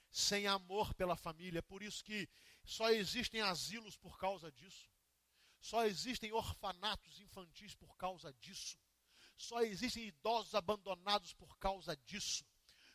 Sem 0.09 0.47
amor 0.47 0.95
pela 0.95 1.17
família. 1.17 1.65
Por 1.65 1.83
isso 1.83 2.05
que 2.05 2.29
só 2.63 2.91
existem 2.91 3.41
asilos 3.41 3.97
por 3.97 4.17
causa 4.17 4.53
disso. 4.53 4.89
Só 5.59 5.85
existem 5.85 6.33
orfanatos 6.33 7.19
infantis 7.19 7.75
por 7.75 7.97
causa 7.97 8.33
disso. 8.35 8.79
Só 9.37 9.63
existem 9.63 10.07
idosos 10.07 10.55
abandonados 10.55 11.33
por 11.35 11.59
causa 11.59 11.97
disso. 11.97 12.47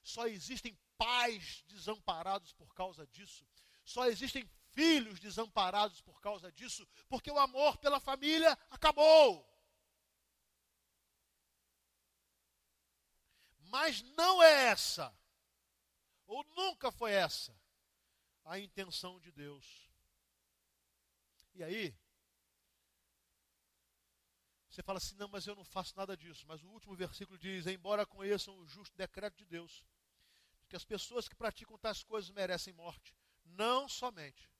Só 0.01 0.25
existem 0.27 0.79
pais 0.97 1.65
desamparados 1.67 2.53
por 2.53 2.73
causa 2.73 3.05
disso. 3.07 3.45
Só 3.83 4.05
existem 4.05 4.49
filhos 4.71 5.19
desamparados 5.19 5.99
por 5.99 6.21
causa 6.21 6.49
disso, 6.49 6.87
porque 7.09 7.29
o 7.29 7.39
amor 7.39 7.75
pela 7.75 7.99
família 7.99 8.57
acabou. 8.71 9.54
Mas 13.69 14.01
não 14.01 14.41
é 14.41 14.67
essa, 14.67 15.13
ou 16.25 16.43
nunca 16.55 16.91
foi 16.91 17.11
essa, 17.11 17.55
a 18.43 18.59
intenção 18.59 19.19
de 19.19 19.31
Deus. 19.31 19.89
E 21.53 21.63
aí, 21.63 21.95
você 24.69 24.83
fala 24.83 24.97
assim: 24.97 25.15
não, 25.15 25.29
mas 25.29 25.47
eu 25.47 25.55
não 25.55 25.63
faço 25.63 25.95
nada 25.95 26.17
disso. 26.17 26.45
Mas 26.47 26.63
o 26.63 26.69
último 26.69 26.95
versículo 26.95 27.37
diz: 27.37 27.65
embora 27.65 28.05
conheçam 28.05 28.57
o 28.57 28.67
justo 28.67 28.95
decreto 28.95 29.37
de 29.37 29.45
Deus, 29.45 29.85
que 30.67 30.75
as 30.75 30.83
pessoas 30.83 31.27
que 31.27 31.35
praticam 31.35 31.77
tais 31.77 32.03
coisas 32.03 32.29
merecem 32.31 32.73
morte, 32.73 33.15
não 33.45 33.87
somente 33.87 34.51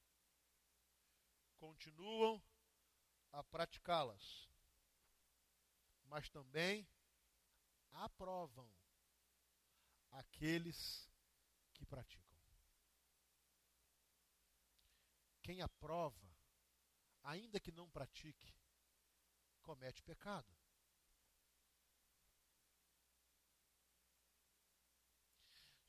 continuam 1.57 2.41
a 3.31 3.43
praticá-las, 3.43 4.49
mas 6.05 6.29
também 6.29 6.87
aprovam 7.91 8.71
aqueles 10.19 11.09
que 11.73 11.85
praticam. 11.85 12.37
Quem 15.41 15.61
aprova, 15.61 16.27
ainda 17.23 17.59
que 17.59 17.71
não 17.71 17.89
pratique, 17.89 18.53
comete 19.61 20.01
pecado. 20.03 20.51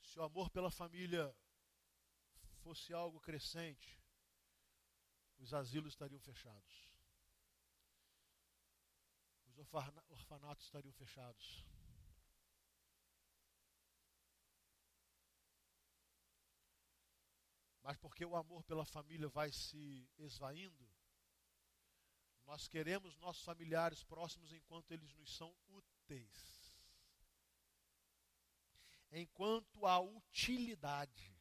Se 0.01 0.19
o 0.19 0.23
amor 0.23 0.49
pela 0.49 0.71
família 0.71 1.35
fosse 2.63 2.93
algo 2.93 3.19
crescente, 3.19 3.99
os 5.37 5.53
asilos 5.53 5.93
estariam 5.93 6.19
fechados. 6.19 6.93
Os 9.45 9.57
orfanatos 10.09 10.65
estariam 10.65 10.93
fechados. 10.93 11.65
Mas 17.87 17.95
porque 17.95 18.25
o 18.25 18.35
amor 18.35 18.65
pela 18.65 18.83
família 18.83 19.29
vai 19.29 19.49
se 19.49 20.05
esvaindo, 20.17 20.85
nós 22.45 22.67
queremos 22.67 23.17
nossos 23.19 23.45
familiares 23.45 24.03
próximos 24.03 24.51
enquanto 24.51 24.91
eles 24.91 25.13
nos 25.13 25.33
são 25.37 25.55
úteis. 25.69 26.77
Enquanto 29.09 29.85
a 29.85 30.01
utilidade. 30.01 31.33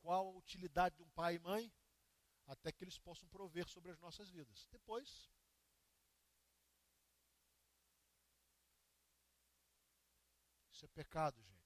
Qual 0.00 0.26
a 0.26 0.36
utilidade 0.36 0.96
de 0.96 1.04
um 1.04 1.10
pai 1.10 1.36
e 1.36 1.38
mãe? 1.38 1.72
até 2.50 2.72
que 2.72 2.82
eles 2.82 2.98
possam 2.98 3.28
prover 3.28 3.68
sobre 3.68 3.92
as 3.92 4.00
nossas 4.00 4.28
vidas. 4.28 4.66
Depois, 4.72 5.30
isso 10.72 10.84
é 10.84 10.88
pecado, 10.88 11.40
gente. 11.40 11.59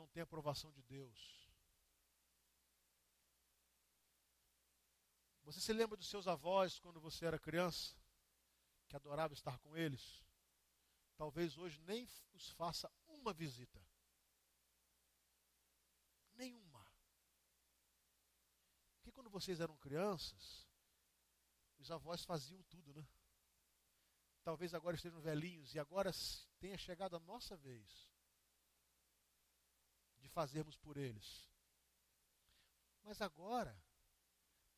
Não 0.00 0.08
tem 0.08 0.22
aprovação 0.22 0.72
de 0.72 0.80
Deus. 0.80 1.46
Você 5.42 5.60
se 5.60 5.74
lembra 5.74 5.94
dos 5.94 6.08
seus 6.08 6.26
avós 6.26 6.78
quando 6.78 6.98
você 6.98 7.26
era 7.26 7.38
criança? 7.38 7.94
Que 8.88 8.96
adorava 8.96 9.34
estar 9.34 9.58
com 9.58 9.76
eles? 9.76 10.24
Talvez 11.18 11.58
hoje 11.58 11.78
nem 11.82 12.08
os 12.32 12.48
faça 12.52 12.90
uma 13.08 13.34
visita. 13.34 13.78
Nenhuma. 16.32 16.82
Porque 18.94 19.12
quando 19.12 19.28
vocês 19.28 19.60
eram 19.60 19.76
crianças, 19.76 20.66
os 21.76 21.90
avós 21.90 22.24
faziam 22.24 22.62
tudo, 22.70 22.94
né? 22.94 23.06
Talvez 24.42 24.72
agora 24.72 24.96
estejam 24.96 25.20
velhinhos 25.20 25.74
e 25.74 25.78
agora 25.78 26.10
tenha 26.58 26.78
chegado 26.78 27.16
a 27.16 27.20
nossa 27.20 27.54
vez 27.54 28.09
de 30.20 30.28
fazermos 30.28 30.76
por 30.76 30.96
eles. 30.96 31.50
Mas 33.02 33.20
agora, 33.20 33.76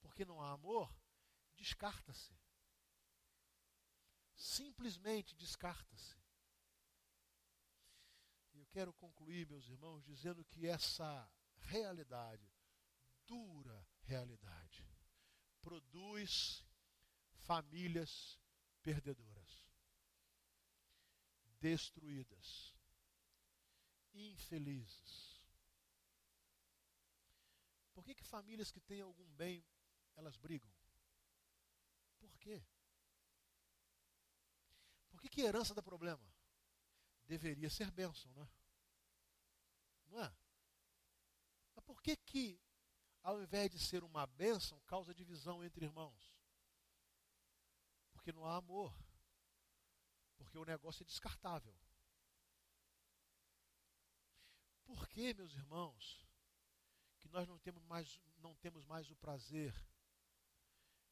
porque 0.01 0.25
não 0.25 0.41
há 0.41 0.53
amor, 0.53 0.95
descarta-se. 1.57 2.37
Simplesmente 4.35 5.35
descarta-se. 5.37 6.17
E 8.53 8.59
eu 8.59 8.67
quero 8.67 8.93
concluir, 8.95 9.47
meus 9.47 9.69
irmãos, 9.69 10.05
dizendo 10.05 10.45
que 10.45 10.67
essa 10.67 11.31
realidade 11.57 12.53
dura 13.27 13.87
realidade. 14.03 14.87
Produz 15.61 16.65
famílias 17.35 18.39
perdedoras, 18.83 19.69
destruídas, 21.61 22.75
infelizes. 24.13 25.32
Por 27.93 28.05
que, 28.05 28.15
que 28.15 28.25
famílias 28.25 28.71
que 28.71 28.81
têm 28.81 29.01
algum 29.01 29.31
bem, 29.35 29.65
elas 30.17 30.37
brigam? 30.37 30.71
Por 32.19 32.39
quê? 32.39 32.65
Por 35.11 35.21
que, 35.21 35.29
que 35.29 35.43
herança 35.43 35.75
dá 35.75 35.83
problema? 35.83 36.27
Deveria 37.25 37.71
ser 37.71 37.91
bênção, 37.91 38.33
né? 38.33 38.49
Não 40.07 40.23
é? 40.23 40.35
Mas 41.75 41.85
por 41.85 42.03
que, 42.03 42.17
que 42.17 42.61
ao 43.23 43.41
invés 43.41 43.71
de 43.71 43.79
ser 43.79 44.03
uma 44.03 44.27
bênção, 44.27 44.81
causa 44.81 45.15
divisão 45.15 45.65
entre 45.65 45.85
irmãos. 45.85 46.35
Porque 48.13 48.33
não 48.33 48.45
há 48.45 48.57
amor. 48.57 48.93
Porque 50.37 50.59
o 50.59 50.65
negócio 50.65 51.03
é 51.03 51.07
descartável. 51.07 51.75
Por 54.85 55.09
que, 55.09 55.33
meus 55.35 55.55
irmãos, 55.55 56.27
que 57.23 57.29
nós 57.29 57.47
não 57.49 57.59
temos 57.59 57.85
mais, 57.85 58.21
não 58.39 58.55
temos 58.57 58.85
mais 58.85 59.11
o 59.11 59.17
prazer 59.17 59.73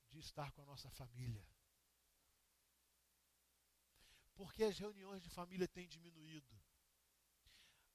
de 0.09 0.19
estar 0.19 0.51
com 0.53 0.63
a 0.63 0.67
nossa 0.67 0.91
família? 0.91 1.47
Porque 4.35 4.65
as 4.65 4.79
reuniões 4.79 5.23
de 5.23 5.31
família 5.31 5.69
têm 5.69 5.89
diminuído. 5.89 6.51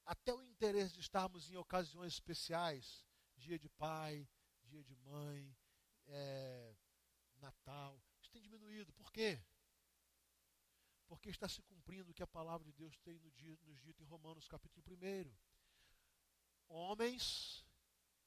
Até 0.06 0.34
o 0.34 0.42
interesse 0.44 0.94
de 0.94 1.02
estarmos 1.02 1.50
em 1.50 1.58
ocasiões 1.58 2.14
especiais, 2.14 3.06
dia 3.36 3.58
de 3.60 3.68
pai, 3.68 4.30
dia 4.64 4.84
de 4.84 4.96
mãe, 4.98 5.58
é, 6.08 6.76
Natal. 7.38 8.02
Isso 8.22 8.32
tem 8.32 8.42
diminuído. 8.42 8.94
Por 8.94 9.12
quê? 9.12 9.44
Porque 11.08 11.30
está 11.30 11.50
se 11.50 11.62
cumprindo 11.64 12.12
o 12.12 12.14
que 12.14 12.24
a 12.24 12.28
palavra 12.28 12.66
de 12.66 12.74
Deus 12.74 12.98
tem 13.00 13.20
nos 13.20 13.82
dito 13.82 14.02
em 14.02 14.06
Romanos 14.06 14.48
capítulo 14.48 14.86
1. 14.88 15.36
Homens 16.68 17.65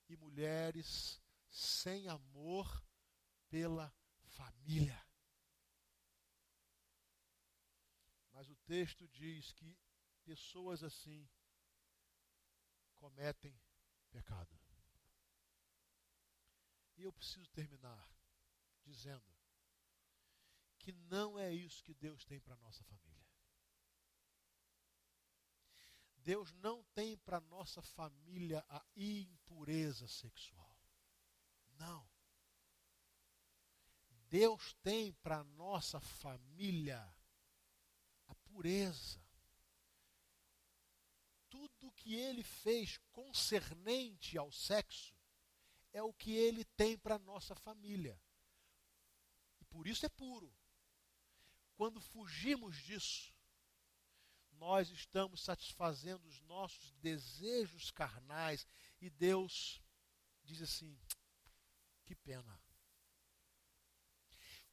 e 0.09 0.17
mulheres 0.17 1.21
sem 1.51 2.09
amor 2.09 2.85
pela 3.49 3.93
família. 4.25 5.07
Mas 8.33 8.49
o 8.49 8.57
texto 8.57 9.09
diz 9.09 9.53
que 9.53 9.77
pessoas 10.25 10.83
assim 10.83 11.29
cometem 12.95 13.59
pecado. 14.11 14.59
E 16.97 17.03
eu 17.03 17.13
preciso 17.13 17.49
terminar 17.51 18.09
dizendo 18.85 19.25
que 20.79 20.93
não 20.93 21.39
é 21.39 21.53
isso 21.53 21.85
que 21.85 21.95
Deus 21.95 22.25
tem 22.25 22.41
para 22.41 22.57
nossa 22.57 22.83
família. 22.85 23.18
Deus 26.29 26.53
não 26.57 26.85
tem 26.93 27.17
para 27.17 27.41
nossa 27.41 27.81
família 27.81 28.63
a 28.69 28.85
impureza 28.95 30.07
sexual. 30.07 30.79
Não. 31.79 32.07
Deus 34.29 34.75
tem 34.83 35.15
para 35.23 35.43
nossa 35.43 35.99
família 35.99 37.01
a 38.27 38.35
pureza. 38.35 39.19
Tudo 41.49 41.93
que 41.93 42.15
ele 42.15 42.43
fez 42.43 42.99
concernente 43.11 44.37
ao 44.37 44.53
sexo 44.53 45.17
é 45.95 46.03
o 46.03 46.13
que 46.13 46.33
ele 46.33 46.63
tem 46.77 46.99
para 46.99 47.19
nossa 47.19 47.55
família. 47.55 48.21
E 49.63 49.65
por 49.65 49.87
isso 49.87 50.05
é 50.05 50.11
puro. 50.11 50.55
Quando 51.75 52.03
fugimos 52.03 52.77
disso, 52.77 53.33
nós 54.59 54.91
estamos 54.91 55.41
satisfazendo 55.41 56.27
os 56.27 56.41
nossos 56.43 56.93
desejos 56.97 57.91
carnais 57.91 58.67
e 59.01 59.09
Deus 59.09 59.81
diz 60.45 60.63
assim: 60.63 60.99
que 62.05 62.15
pena. 62.15 62.61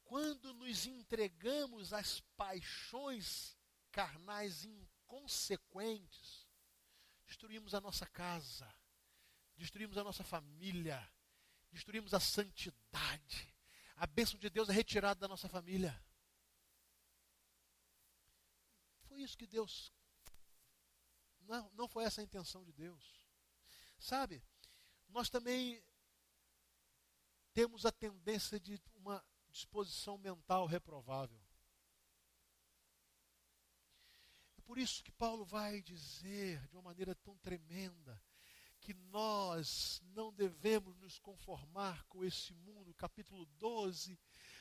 Quando 0.04 0.54
nos 0.54 0.86
entregamos 0.86 1.92
às 1.92 2.20
paixões 2.36 3.56
carnais 3.90 4.64
inconsequentes, 4.64 6.46
destruímos 7.26 7.74
a 7.74 7.80
nossa 7.80 8.06
casa, 8.06 8.72
destruímos 9.56 9.98
a 9.98 10.04
nossa 10.04 10.22
família, 10.22 11.10
destruímos 11.72 12.14
a 12.14 12.20
santidade. 12.20 13.54
A 13.96 14.06
bênção 14.06 14.38
de 14.38 14.48
Deus 14.48 14.68
é 14.68 14.72
retirada 14.72 15.20
da 15.20 15.28
nossa 15.28 15.48
família. 15.48 16.05
Foi 19.16 19.22
isso 19.22 19.38
que 19.38 19.46
Deus. 19.46 19.90
Não, 21.40 21.70
não 21.72 21.88
foi 21.88 22.04
essa 22.04 22.20
a 22.20 22.24
intenção 22.24 22.62
de 22.62 22.70
Deus. 22.70 23.24
Sabe, 23.98 24.44
nós 25.08 25.30
também 25.30 25.82
temos 27.54 27.86
a 27.86 27.92
tendência 27.92 28.60
de 28.60 28.78
uma 28.92 29.24
disposição 29.48 30.18
mental 30.18 30.66
reprovável. 30.66 31.42
É 34.58 34.60
por 34.60 34.76
isso 34.76 35.02
que 35.02 35.10
Paulo 35.12 35.46
vai 35.46 35.80
dizer 35.80 36.68
de 36.68 36.76
uma 36.76 36.82
maneira 36.82 37.14
tão 37.14 37.38
tremenda 37.38 38.22
que 38.82 38.92
nós 38.92 40.02
não 40.12 40.30
devemos 40.30 40.94
nos 40.98 41.18
conformar 41.18 42.04
com 42.04 42.22
esse 42.22 42.52
mundo, 42.52 42.92
capítulo 42.92 43.46
12, 43.58 44.20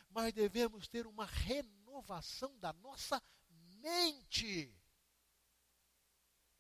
mas 0.10 0.34
devemos 0.34 0.88
ter 0.88 1.06
uma 1.06 1.26
renovação 1.26 2.58
da 2.58 2.72
nossa 2.72 3.22
mente. 3.86 4.74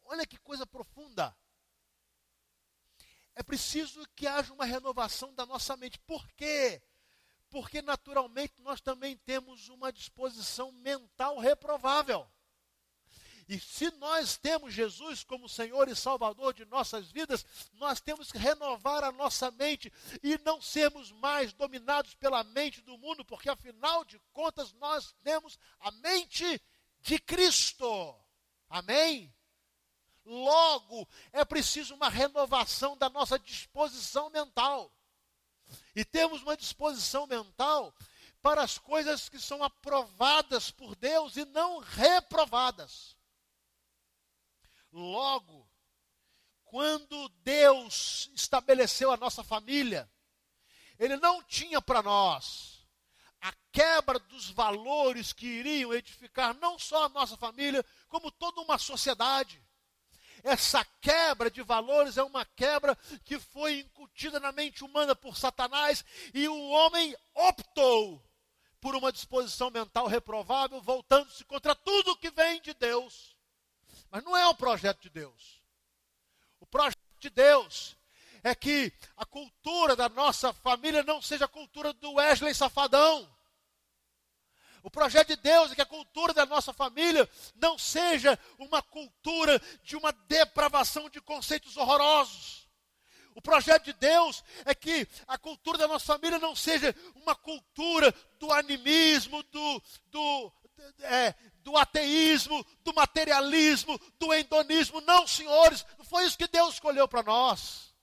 Olha 0.03 0.25
que 0.25 0.37
coisa 0.37 0.65
profunda. 0.65 1.35
É 3.33 3.43
preciso 3.43 4.07
que 4.15 4.27
haja 4.27 4.53
uma 4.53 4.65
renovação 4.65 5.33
da 5.33 5.45
nossa 5.45 5.75
mente. 5.75 5.99
Por 5.99 6.25
quê? 6.33 6.81
porque 7.55 7.81
naturalmente 7.81 8.53
nós 8.59 8.81
também 8.81 9.15
temos 9.15 9.69
uma 9.69 9.89
disposição 9.89 10.73
mental 10.73 11.39
reprovável. 11.39 12.27
E 13.47 13.57
se 13.57 13.89
nós 13.91 14.37
temos 14.37 14.73
Jesus 14.73 15.23
como 15.23 15.47
Senhor 15.47 15.87
e 15.87 15.95
Salvador 15.95 16.53
de 16.53 16.65
nossas 16.65 17.09
vidas, 17.09 17.45
nós 17.73 18.01
temos 18.01 18.29
que 18.29 18.37
renovar 18.37 19.05
a 19.05 19.11
nossa 19.13 19.51
mente 19.51 19.89
e 20.21 20.37
não 20.39 20.59
sermos 20.59 21.13
mais 21.13 21.53
dominados 21.53 22.13
pela 22.15 22.43
mente 22.43 22.81
do 22.81 22.97
mundo, 22.97 23.23
porque 23.23 23.49
afinal 23.49 24.03
de 24.03 24.19
contas 24.33 24.73
nós 24.73 25.15
temos 25.23 25.57
a 25.79 25.91
mente 25.91 26.61
de 27.05 27.19
Cristo. 27.19 28.19
Amém? 28.67 29.33
Logo, 30.25 31.07
é 31.31 31.45
preciso 31.45 31.93
uma 31.93 32.09
renovação 32.09 32.97
da 32.97 33.07
nossa 33.09 33.37
disposição 33.37 34.29
mental. 34.31 34.91
E 35.95 36.03
temos 36.03 36.41
uma 36.41 36.57
disposição 36.57 37.27
mental 37.27 37.93
para 38.41 38.63
as 38.63 38.79
coisas 38.79 39.29
que 39.29 39.39
são 39.39 39.63
aprovadas 39.63 40.71
por 40.71 40.95
Deus 40.95 41.37
e 41.37 41.45
não 41.45 41.77
reprovadas. 41.77 43.15
Logo, 44.91 45.69
quando 46.63 47.29
Deus 47.43 48.31
estabeleceu 48.33 49.11
a 49.11 49.17
nossa 49.17 49.43
família, 49.43 50.11
Ele 50.97 51.17
não 51.17 51.43
tinha 51.43 51.79
para 51.79 52.01
nós 52.01 52.74
a 53.41 53.53
quebra 53.71 54.19
dos 54.19 54.49
valores 54.49 55.33
que 55.33 55.45
iriam 55.45 55.93
edificar 55.93 56.53
não 56.55 56.79
só 56.79 57.05
a 57.05 57.09
nossa 57.09 57.37
família, 57.37 57.85
como 58.07 58.31
toda 58.31 58.61
uma 58.61 58.77
sociedade. 58.77 59.63
Essa 60.43 60.85
quebra 61.01 61.49
de 61.49 61.61
valores 61.63 62.17
é 62.17 62.23
uma 62.23 62.45
quebra 62.45 62.95
que 63.23 63.39
foi 63.39 63.79
incutida 63.79 64.39
na 64.39 64.51
mente 64.51 64.83
humana 64.83 65.15
por 65.15 65.35
Satanás 65.35 66.05
e 66.33 66.47
o 66.47 66.69
homem 66.69 67.15
optou 67.33 68.23
por 68.79 68.95
uma 68.95 69.11
disposição 69.11 69.71
mental 69.71 70.05
reprovável, 70.05 70.79
voltando-se 70.79 71.43
contra 71.45 71.73
tudo 71.73 72.15
que 72.17 72.29
vem 72.29 72.61
de 72.61 72.73
Deus. 72.75 73.35
Mas 74.11 74.23
não 74.23 74.37
é 74.37 74.45
o 74.47 74.53
projeto 74.53 75.01
de 75.01 75.09
Deus. 75.09 75.59
O 76.59 76.67
projeto 76.67 76.99
de 77.19 77.31
Deus 77.31 77.94
é 78.45 78.55
que 78.55 78.93
a 79.17 79.25
cultura 79.25 79.95
da 79.95 80.07
nossa 80.07 80.53
família 80.53 81.03
não 81.03 81.21
seja 81.21 81.45
a 81.45 81.49
cultura 81.49 81.91
do 81.91 82.13
Wesley 82.13 82.53
Safadão 82.53 83.29
o 84.85 84.91
projeto 84.91 85.29
de 85.29 85.37
Deus 85.37 85.71
é 85.71 85.75
que 85.75 85.81
a 85.81 85.85
cultura 85.85 86.31
da 86.31 86.45
nossa 86.45 86.71
família 86.71 87.27
não 87.55 87.75
seja 87.75 88.37
uma 88.59 88.83
cultura 88.83 89.59
de 89.83 89.95
uma 89.95 90.11
depravação 90.27 91.09
de 91.09 91.19
conceitos 91.19 91.75
horrorosos. 91.75 92.69
O 93.33 93.41
projeto 93.41 93.85
de 93.85 93.93
Deus 93.93 94.43
é 94.63 94.75
que 94.75 95.07
a 95.27 95.39
cultura 95.39 95.79
da 95.79 95.87
nossa 95.87 96.05
família 96.05 96.37
não 96.37 96.55
seja 96.55 96.95
uma 97.15 97.33
cultura 97.33 98.13
do 98.37 98.53
animismo, 98.53 99.41
do, 99.41 99.81
do, 100.11 100.53
é, 100.99 101.33
do 101.63 101.75
ateísmo, 101.75 102.63
do 102.83 102.93
materialismo, 102.93 103.99
do 104.19 104.35
endonismo. 104.35 105.01
Não, 105.01 105.25
senhores, 105.25 105.83
não 105.97 106.05
foi 106.05 106.25
isso 106.25 106.37
que 106.37 106.47
Deus 106.47 106.75
escolheu 106.75 107.07
para 107.07 107.23
nós. 107.23 107.94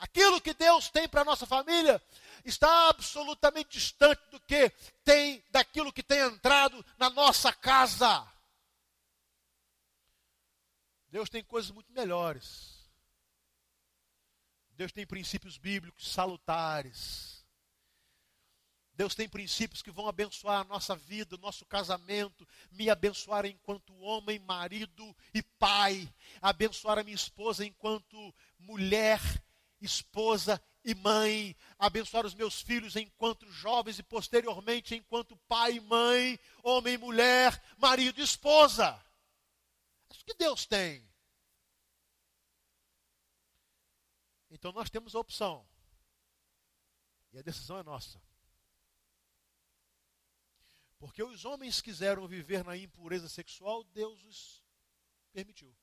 Aquilo 0.00 0.40
que 0.40 0.54
Deus 0.54 0.88
tem 0.88 1.06
para 1.06 1.20
a 1.20 1.24
nossa 1.24 1.44
família 1.44 2.02
está 2.42 2.88
absolutamente 2.88 3.78
distante 3.78 4.22
do 4.30 4.40
que 4.40 4.70
tem 5.04 5.44
daquilo 5.50 5.92
que 5.92 6.02
tem 6.02 6.20
entrado 6.20 6.82
na 6.96 7.10
nossa 7.10 7.52
casa. 7.52 8.26
Deus 11.10 11.28
tem 11.28 11.44
coisas 11.44 11.70
muito 11.70 11.92
melhores. 11.92 12.90
Deus 14.70 14.90
tem 14.90 15.06
princípios 15.06 15.58
bíblicos 15.58 16.10
salutares. 16.10 17.44
Deus 18.94 19.14
tem 19.14 19.28
princípios 19.28 19.82
que 19.82 19.90
vão 19.90 20.08
abençoar 20.08 20.60
a 20.60 20.64
nossa 20.64 20.96
vida, 20.96 21.36
nosso 21.36 21.66
casamento, 21.66 22.48
me 22.70 22.88
abençoar 22.88 23.44
enquanto 23.44 23.94
homem, 23.98 24.38
marido 24.38 25.14
e 25.34 25.42
pai, 25.42 26.10
abençoar 26.40 26.98
a 26.98 27.02
minha 27.02 27.14
esposa 27.14 27.66
enquanto 27.66 28.34
mulher, 28.58 29.20
esposa 29.80 30.62
e 30.84 30.94
mãe, 30.94 31.56
abençoar 31.78 32.24
os 32.24 32.34
meus 32.34 32.60
filhos 32.60 32.96
enquanto 32.96 33.50
jovens 33.50 33.98
e 33.98 34.02
posteriormente 34.02 34.94
enquanto 34.94 35.36
pai 35.48 35.74
e 35.74 35.80
mãe, 35.80 36.38
homem 36.62 36.94
e 36.94 36.98
mulher, 36.98 37.62
marido 37.76 38.20
e 38.20 38.24
esposa. 38.24 39.02
É 40.08 40.14
isso 40.14 40.24
que 40.24 40.34
Deus 40.34 40.66
tem. 40.66 41.08
Então 44.50 44.72
nós 44.72 44.90
temos 44.90 45.14
a 45.14 45.20
opção. 45.20 45.66
E 47.32 47.38
a 47.38 47.42
decisão 47.42 47.78
é 47.78 47.82
nossa. 47.82 48.20
Porque 50.98 51.22
os 51.22 51.44
homens 51.44 51.80
quiseram 51.80 52.26
viver 52.26 52.64
na 52.64 52.76
impureza 52.76 53.28
sexual, 53.28 53.84
Deus 53.84 54.22
os 54.24 54.64
permitiu. 55.32 55.74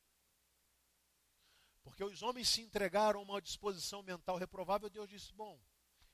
Porque 1.88 2.04
os 2.04 2.22
homens 2.22 2.50
se 2.50 2.62
entregaram 2.62 3.22
a 3.22 3.24
uma 3.24 3.42
disposição 3.42 4.04
mental 4.04 4.36
reprovável, 4.36 4.90
Deus 4.90 5.10
disse: 5.10 5.32
Bom, 5.32 5.58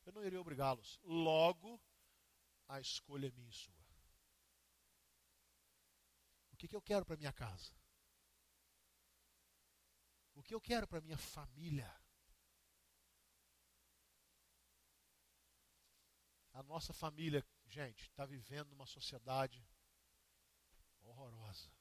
eu 0.05 0.13
não 0.13 0.24
irei 0.24 0.38
obrigá-los. 0.38 0.99
Logo, 1.03 1.82
a 2.67 2.80
escolha 2.80 3.28
é 3.28 3.32
minha 3.32 3.49
e 3.49 3.53
sua. 3.53 3.74
O 6.51 6.57
que, 6.57 6.67
que 6.67 6.76
eu 6.76 6.82
quero 6.82 7.03
para 7.03 7.17
minha 7.17 7.34
casa? 7.34 7.74
O 10.36 10.43
que 10.43 10.53
eu 10.53 10.61
quero 10.61 10.88
para 10.88 11.01
minha 11.01 11.17
família? 11.17 11.91
A 16.53 16.61
nossa 16.61 16.93
família, 16.93 17.43
gente, 17.65 18.03
está 18.03 18.28
vivendo 18.28 18.69
numa 18.69 18.86
sociedade 18.86 19.67
horrorosa. 21.01 21.71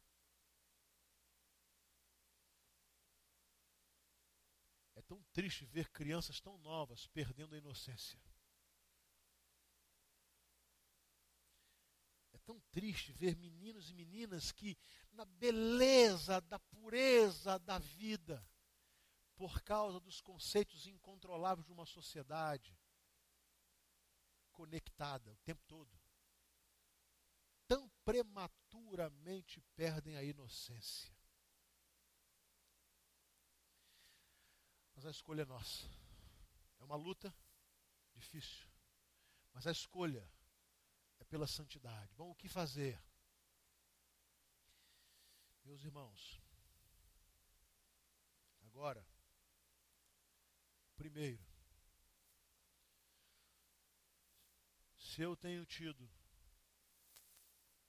Tão 5.13 5.23
triste 5.25 5.67
ver 5.67 5.91
crianças 5.91 6.41
tão 6.41 6.57
novas 6.57 7.07
perdendo 7.09 7.55
a 7.55 7.59
inocência. 7.59 8.19
É 12.33 12.39
tão 12.39 12.59
triste 12.71 13.13
ver 13.13 13.37
meninos 13.37 13.91
e 13.91 13.95
meninas 13.95 14.51
que, 14.51 14.75
na 15.11 15.27
beleza 15.27 16.41
da 16.41 16.59
pureza 16.59 17.59
da 17.59 17.79
vida, 17.79 18.43
por 19.37 19.61
causa 19.61 20.01
dos 20.01 20.19
conceitos 20.23 20.87
incontroláveis 20.87 21.67
de 21.67 21.73
uma 21.73 21.85
sociedade 21.85 22.75
conectada 24.51 25.31
o 25.31 25.37
tempo 25.39 25.63
todo, 25.67 25.93
tão 27.67 27.87
prematuramente 28.03 29.61
perdem 29.77 30.17
a 30.17 30.23
inocência. 30.23 31.15
Mas 34.95 35.07
a 35.07 35.11
escolha 35.11 35.43
é 35.43 35.47
nossa. 35.47 35.87
É 36.79 36.85
uma 36.85 36.97
luta 36.97 37.35
difícil. 38.15 38.67
Mas 39.53 39.67
a 39.67 39.73
escolha 39.73 40.29
é 41.19 41.25
pela 41.25 41.47
santidade. 41.47 42.15
Bom, 42.15 42.31
o 42.31 42.35
que 42.35 42.49
fazer? 42.49 43.03
Meus 45.65 45.85
irmãos, 45.85 46.41
agora, 48.63 49.07
primeiro, 50.97 51.47
se 54.99 55.23
eu 55.23 55.37
tenho 55.37 55.65
tido 55.65 56.11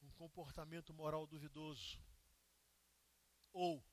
um 0.01 0.11
comportamento 0.11 0.93
moral 0.93 1.25
duvidoso, 1.25 1.99
ou 3.51 3.83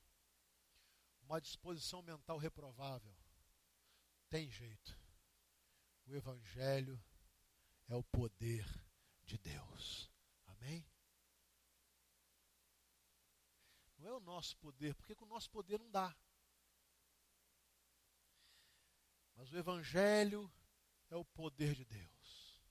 uma 1.31 1.39
disposição 1.39 2.01
mental 2.01 2.37
reprovável. 2.37 3.15
Tem 4.29 4.51
jeito. 4.51 4.99
O 6.05 6.13
Evangelho 6.13 7.01
é 7.87 7.95
o 7.95 8.03
poder 8.03 8.65
de 9.23 9.37
Deus. 9.37 10.11
Amém? 10.45 10.85
Não 13.97 14.09
é 14.09 14.13
o 14.13 14.19
nosso 14.19 14.57
poder, 14.57 14.93
porque 14.93 15.15
com 15.15 15.23
o 15.23 15.29
nosso 15.29 15.49
poder 15.49 15.79
não 15.79 15.89
dá. 15.89 16.13
Mas 19.33 19.49
o 19.53 19.57
Evangelho 19.57 20.51
é 21.09 21.15
o 21.15 21.23
poder 21.23 21.75
de 21.75 21.85
Deus. 21.85 22.61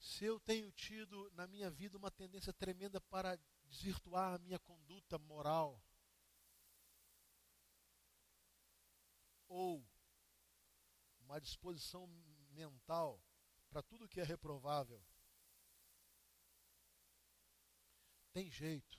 Se 0.00 0.24
eu 0.24 0.40
tenho 0.40 0.72
tido 0.72 1.30
na 1.34 1.46
minha 1.46 1.70
vida 1.70 1.96
uma 1.96 2.10
tendência 2.10 2.52
tremenda 2.52 3.00
para 3.00 3.38
desvirtuar 3.62 4.34
a 4.34 4.38
minha 4.38 4.58
conduta 4.58 5.18
moral, 5.18 5.80
ou 9.48 9.84
uma 11.20 11.40
disposição 11.40 12.06
mental 12.50 13.22
para 13.68 13.82
tudo 13.82 14.08
que 14.08 14.20
é 14.20 14.24
reprovável, 14.24 15.04
tem 18.32 18.50
jeito. 18.50 18.98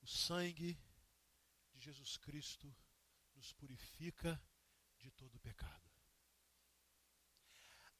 O 0.00 0.06
sangue 0.06 0.78
de 1.72 1.80
Jesus 1.80 2.16
Cristo 2.16 2.74
nos 3.34 3.52
purifica 3.52 4.40
de 4.98 5.10
todo 5.10 5.40
pecado. 5.40 5.86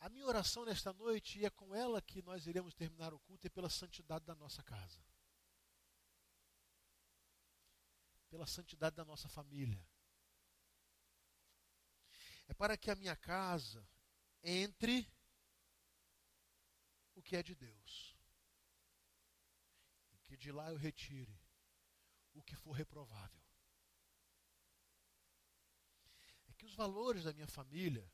A 0.00 0.08
minha 0.08 0.26
oração 0.26 0.64
nesta 0.64 0.92
noite, 0.92 1.38
e 1.38 1.46
é 1.46 1.50
com 1.50 1.74
ela 1.74 2.02
que 2.02 2.22
nós 2.22 2.46
iremos 2.46 2.74
terminar 2.74 3.12
o 3.14 3.18
culto, 3.18 3.46
é 3.46 3.50
pela 3.50 3.70
santidade 3.70 4.24
da 4.24 4.34
nossa 4.34 4.62
casa. 4.62 5.02
Pela 8.36 8.46
santidade 8.46 8.94
da 8.94 9.04
nossa 9.04 9.30
família. 9.30 9.82
É 12.46 12.52
para 12.52 12.76
que 12.76 12.90
a 12.90 12.94
minha 12.94 13.16
casa 13.16 13.88
entre 14.42 15.10
o 17.14 17.22
que 17.22 17.34
é 17.34 17.42
de 17.42 17.54
Deus. 17.54 18.14
E 20.12 20.18
que 20.18 20.36
de 20.36 20.52
lá 20.52 20.70
eu 20.70 20.76
retire 20.76 21.40
o 22.34 22.42
que 22.42 22.54
for 22.54 22.72
reprovável. 22.72 23.42
É 26.48 26.52
que 26.52 26.66
os 26.66 26.74
valores 26.74 27.24
da 27.24 27.32
minha 27.32 27.48
família 27.48 28.06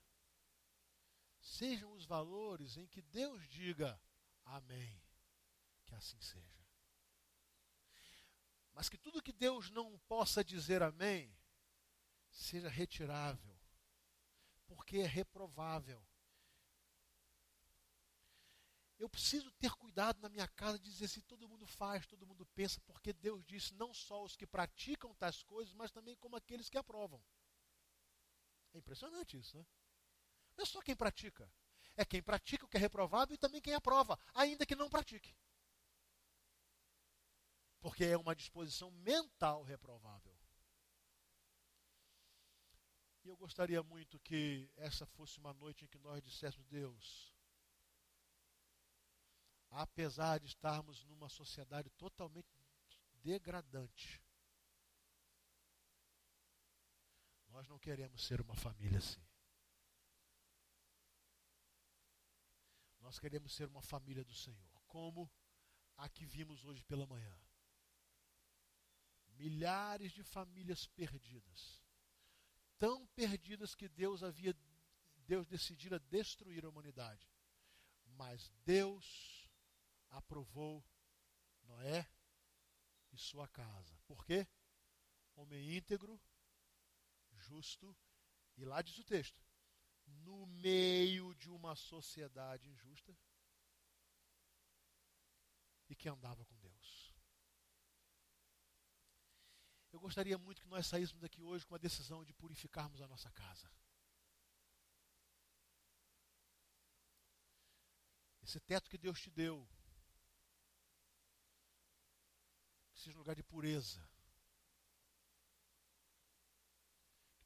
sejam 1.41 1.93
os 1.95 2.05
valores 2.05 2.77
em 2.77 2.87
que 2.87 3.03
Deus 3.03 3.49
diga 3.49 4.01
amém. 4.45 5.03
Que 5.85 5.97
assim 5.97 6.21
seja. 6.21 6.62
Mas 8.73 8.89
que 8.89 8.97
tudo 8.97 9.23
que 9.23 9.33
Deus 9.33 9.71
não 9.71 9.99
possa 10.01 10.43
dizer 10.43 10.83
amém, 10.83 11.35
seja 12.31 12.69
retirável, 12.69 13.59
porque 14.67 14.99
é 14.99 15.07
reprovável. 15.07 16.03
Eu 18.99 19.09
preciso 19.09 19.51
ter 19.53 19.73
cuidado 19.75 20.21
na 20.21 20.29
minha 20.29 20.47
casa 20.47 20.79
de 20.79 20.85
dizer 20.85 21.09
se 21.09 21.19
assim, 21.19 21.27
todo 21.27 21.49
mundo 21.49 21.67
faz, 21.67 22.07
todo 22.07 22.27
mundo 22.27 22.47
pensa, 22.55 22.81
porque 22.83 23.13
Deus 23.13 23.45
disse 23.45 23.75
não 23.75 23.93
só 23.93 24.23
os 24.23 24.37
que 24.37 24.47
praticam 24.47 25.15
tais 25.15 25.43
coisas, 25.43 25.75
mas 25.75 25.91
também 25.91 26.17
como 26.17 26.37
aqueles 26.37 26.71
que 26.71 26.79
aprovam. 26.79 27.23
É 28.73 28.79
impressionante 28.79 29.37
isso, 29.37 29.57
né? 29.57 29.67
Não 30.57 30.63
é 30.63 30.67
só 30.67 30.81
quem 30.81 30.95
pratica, 30.95 31.53
é 31.97 32.05
quem 32.05 32.23
pratica 32.23 32.65
o 32.65 32.69
que 32.69 32.77
é 32.77 32.81
reprovável 32.81 33.35
e 33.35 33.39
também 33.39 33.61
quem 33.61 33.75
aprova, 33.75 34.19
ainda 34.35 34.65
que 34.65 34.77
não 34.77 34.89
pratique 34.89 35.35
porque 37.83 38.05
é 38.05 38.17
uma 38.17 38.35
disposição 38.35 38.93
mental 38.93 39.65
reprovável. 39.65 40.33
E 43.25 43.29
eu 43.29 43.37
gostaria 43.37 43.83
muito 43.83 44.21
que 44.21 44.71
essa 44.77 45.05
fosse 45.05 45.39
uma 45.39 45.53
noite 45.53 45.85
em 45.85 45.89
que 45.89 45.99
nós 45.99 46.23
disséssemos, 46.23 46.69
Deus, 46.69 47.35
apesar 49.69 50.39
de 50.39 50.47
estarmos 50.47 51.05
numa 51.05 51.29
sociedade 51.29 51.91
totalmente 51.91 52.49
degradante, 53.15 54.23
nós 57.49 57.67
não 57.69 57.81
queremos 57.81 58.25
ser 58.25 58.41
uma 58.41 58.55
família 58.55 58.99
assim. 58.99 59.25
Nós 63.01 63.19
queremos 63.19 63.53
ser 63.53 63.67
uma 63.69 63.83
família 63.83 64.25
do 64.25 64.35
Senhor, 64.35 64.83
como 64.87 65.29
a 65.97 66.09
que 66.09 66.25
vimos 66.25 66.65
hoje 66.65 66.85
pela 66.85 67.07
manhã 67.07 67.37
milhares 69.43 70.13
de 70.13 70.23
famílias 70.23 70.87
perdidas. 70.87 71.83
Tão 72.79 73.07
perdidas 73.09 73.75
que 73.75 73.89
Deus 73.89 74.23
havia 74.23 74.57
Deus 75.27 75.47
decidira 75.47 75.99
destruir 75.99 76.65
a 76.65 76.69
humanidade. 76.69 77.29
Mas 78.05 78.51
Deus 78.65 79.49
aprovou 80.11 80.85
Noé 81.65 82.09
e 83.13 83.19
sua 83.19 83.49
casa. 83.49 83.99
Por 84.07 84.25
quê? 84.25 84.47
Homem 85.35 85.77
íntegro, 85.77 86.21
justo, 87.33 87.97
e 88.57 88.65
lá 88.65 88.83
diz 88.83 88.99
o 88.99 89.05
texto, 89.05 89.43
no 90.07 90.47
meio 90.47 91.35
de 91.35 91.49
uma 91.49 91.75
sociedade 91.75 92.69
injusta 92.69 93.17
e 95.89 95.95
que 95.95 96.09
andava 96.09 96.45
com 96.45 96.59
Deus. 96.59 97.13
Eu 99.93 100.01
gostaria 100.01 100.39
muito 100.39 100.63
que 100.63 100.69
nós 100.69 100.87
saíssemos 100.87 101.21
daqui 101.21 101.43
hoje 101.43 101.67
com 101.67 101.75
a 101.75 101.79
decisão 101.79 102.25
de 102.25 102.33
purificarmos 102.33 103.03
a 103.03 103.07
nossa 103.07 103.31
casa. 103.31 103.71
Esse 108.43 108.59
teto 108.59 108.89
que 108.89 108.99
Deus 108.99 109.21
te 109.21 109.31
deu, 109.31 109.69
que 112.93 113.01
seja 113.01 113.17
um 113.17 113.21
lugar 113.21 113.37
de 113.37 113.43
pureza. 113.43 114.03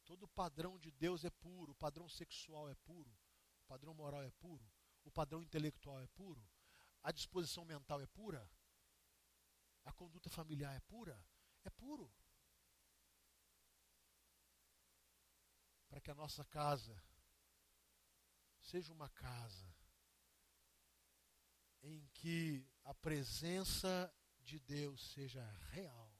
Todo 0.05 0.29
padrão 0.29 0.79
de 0.79 0.93
Deus 0.93 1.25
é 1.25 1.31
puro, 1.31 1.73
o 1.73 1.75
padrão 1.75 2.09
sexual 2.09 2.69
é 2.69 2.75
puro, 2.77 3.11
o 3.65 3.67
padrão 3.67 3.93
moral 3.93 4.23
é 4.23 4.31
puro, 4.31 4.65
o 5.05 5.11
padrão 5.11 5.43
intelectual 5.43 6.01
é 6.01 6.07
puro, 6.07 6.49
a 7.03 7.11
disposição 7.11 7.65
mental 7.65 8.01
é 8.01 8.07
pura, 8.07 8.49
a 9.85 9.93
conduta 9.93 10.31
familiar 10.31 10.77
é 10.77 10.81
pura, 10.81 11.21
é 11.65 11.71
puro. 11.71 12.15
Que 16.01 16.11
a 16.11 16.15
nossa 16.15 16.45
casa 16.45 17.03
seja 18.61 18.93
uma 18.93 19.09
casa 19.11 19.75
em 21.83 22.07
que 22.15 22.69
a 22.85 22.95
presença 22.95 24.13
de 24.41 24.59
Deus 24.59 25.13
seja 25.13 25.45
real. 25.71 26.13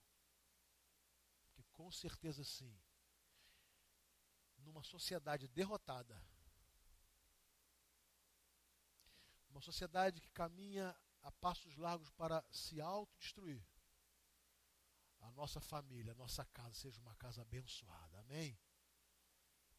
Porque 1.43 1.63
com 1.71 1.91
certeza 1.91 2.43
sim, 2.43 2.77
numa 4.57 4.83
sociedade 4.83 5.47
derrotada, 5.47 6.21
uma 9.49 9.61
sociedade 9.61 10.21
que 10.21 10.29
caminha 10.31 10.95
a 11.21 11.31
passos 11.31 11.75
largos 11.75 12.09
para 12.11 12.45
se 12.51 12.79
autodestruir, 12.79 13.65
a 15.19 15.31
nossa 15.31 15.59
família, 15.59 16.11
a 16.13 16.15
nossa 16.15 16.45
casa 16.45 16.73
seja 16.73 17.01
uma 17.01 17.15
casa 17.15 17.41
abençoada. 17.41 18.19
Amém? 18.19 18.57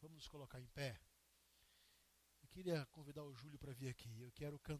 Vamos 0.01 0.15
nos 0.17 0.27
colocar 0.27 0.59
em 0.59 0.67
pé. 0.67 0.99
Eu 2.41 2.47
queria 2.49 2.85
convidar 2.87 3.23
o 3.23 3.33
Júlio 3.33 3.59
para 3.59 3.73
vir 3.73 3.89
aqui. 3.89 4.21
Eu 4.21 4.31
quero 4.31 4.59
cantar. 4.59 4.67